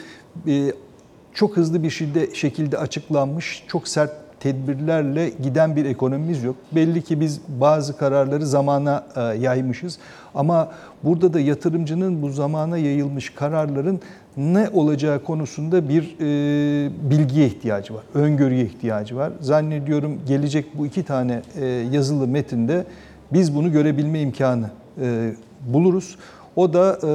çok 1.39 1.57
hızlı 1.57 1.83
bir 1.83 1.91
şekilde, 1.91 2.35
şekilde 2.35 2.79
açıklanmış, 2.79 3.65
çok 3.69 3.89
sert 3.89 4.13
tedbirlerle 4.41 5.33
giden 5.43 5.77
bir 5.77 5.85
ekonomimiz 5.85 6.45
yok. 6.45 6.57
Belli 6.73 7.03
ki 7.03 7.21
biz 7.21 7.41
bazı 7.49 7.97
kararları 7.97 8.47
zamana 8.47 9.07
e, 9.17 9.21
yaymışız. 9.21 9.99
Ama 10.35 10.73
burada 11.03 11.33
da 11.33 11.41
yatırımcının 11.41 12.23
bu 12.23 12.31
zamana 12.31 12.79
yayılmış 12.79 13.31
kararların 13.31 14.01
ne 14.37 14.69
olacağı 14.73 15.25
konusunda 15.25 15.89
bir 15.89 16.17
e, 16.21 16.91
bilgiye 17.11 17.47
ihtiyacı 17.47 17.95
var, 17.95 18.03
öngörüye 18.15 18.65
ihtiyacı 18.65 19.17
var. 19.17 19.33
Zannediyorum 19.41 20.21
gelecek 20.27 20.79
bu 20.79 20.87
iki 20.87 21.03
tane 21.03 21.43
e, 21.61 21.67
yazılı 21.67 22.29
metinde 22.29 22.85
biz 23.33 23.55
bunu 23.55 23.73
görebilme 23.73 24.21
imkanı 24.21 24.71
e, 25.01 25.33
buluruz. 25.67 26.17
O 26.57 26.73
da 26.73 26.99
e, 27.03 27.09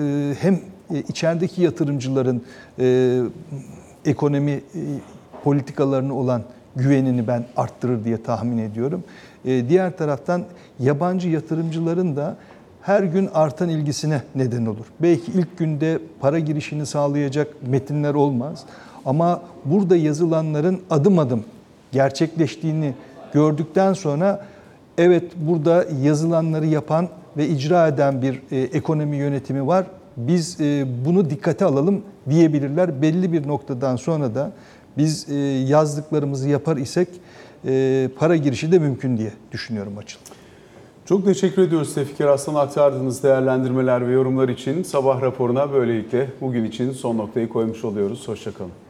e, 0.00 0.34
hem 0.34 0.60
içerideki 0.98 1.62
yatırımcıların 1.62 2.42
e, 2.78 3.18
ekonomi 4.04 4.50
e, 4.50 4.60
politikalarına 5.44 6.14
olan 6.14 6.42
güvenini 6.76 7.26
ben 7.26 7.44
arttırır 7.56 8.04
diye 8.04 8.22
tahmin 8.22 8.58
ediyorum. 8.58 9.04
E, 9.44 9.68
diğer 9.68 9.96
taraftan 9.96 10.44
yabancı 10.80 11.28
yatırımcıların 11.28 12.16
da 12.16 12.36
her 12.82 13.02
gün 13.02 13.28
artan 13.34 13.68
ilgisine 13.68 14.22
neden 14.34 14.66
olur. 14.66 14.86
Belki 15.02 15.32
ilk 15.32 15.58
günde 15.58 15.98
para 16.20 16.38
girişini 16.38 16.86
sağlayacak 16.86 17.48
metinler 17.66 18.14
olmaz 18.14 18.64
ama 19.04 19.42
burada 19.64 19.96
yazılanların 19.96 20.80
adım 20.90 21.18
adım 21.18 21.44
gerçekleştiğini 21.92 22.94
gördükten 23.32 23.92
sonra 23.92 24.46
evet 24.98 25.32
burada 25.36 25.84
yazılanları 26.02 26.66
yapan 26.66 27.08
ve 27.36 27.48
icra 27.48 27.88
eden 27.88 28.22
bir 28.22 28.42
e, 28.50 28.56
ekonomi 28.58 29.16
yönetimi 29.16 29.66
var. 29.66 29.86
Biz 30.16 30.60
e, 30.60 30.86
bunu 31.04 31.30
dikkate 31.30 31.64
alalım 31.64 32.02
diyebilirler. 32.30 33.02
Belli 33.02 33.32
bir 33.32 33.48
noktadan 33.48 33.96
sonra 33.96 34.34
da 34.34 34.52
biz 34.98 35.30
e, 35.30 35.34
yazdıklarımızı 35.68 36.48
yapar 36.48 36.76
isek 36.76 37.08
e, 37.66 38.08
para 38.18 38.36
girişi 38.36 38.72
de 38.72 38.78
mümkün 38.78 39.16
diye 39.16 39.32
düşünüyorum 39.52 39.98
açıl. 39.98 40.18
Çok 41.04 41.24
teşekkür 41.24 41.62
ediyoruz 41.62 41.94
Fikir 41.94 42.24
Aslan 42.24 42.54
aktardığınız 42.54 43.22
değerlendirmeler 43.22 44.08
ve 44.08 44.12
yorumlar 44.12 44.48
için. 44.48 44.82
Sabah 44.82 45.22
raporuna 45.22 45.72
böylelikle 45.72 46.30
bugün 46.40 46.64
için 46.64 46.92
son 46.92 47.18
noktayı 47.18 47.48
koymuş 47.48 47.84
oluyoruz. 47.84 48.28
Hoşçakalın. 48.28 48.81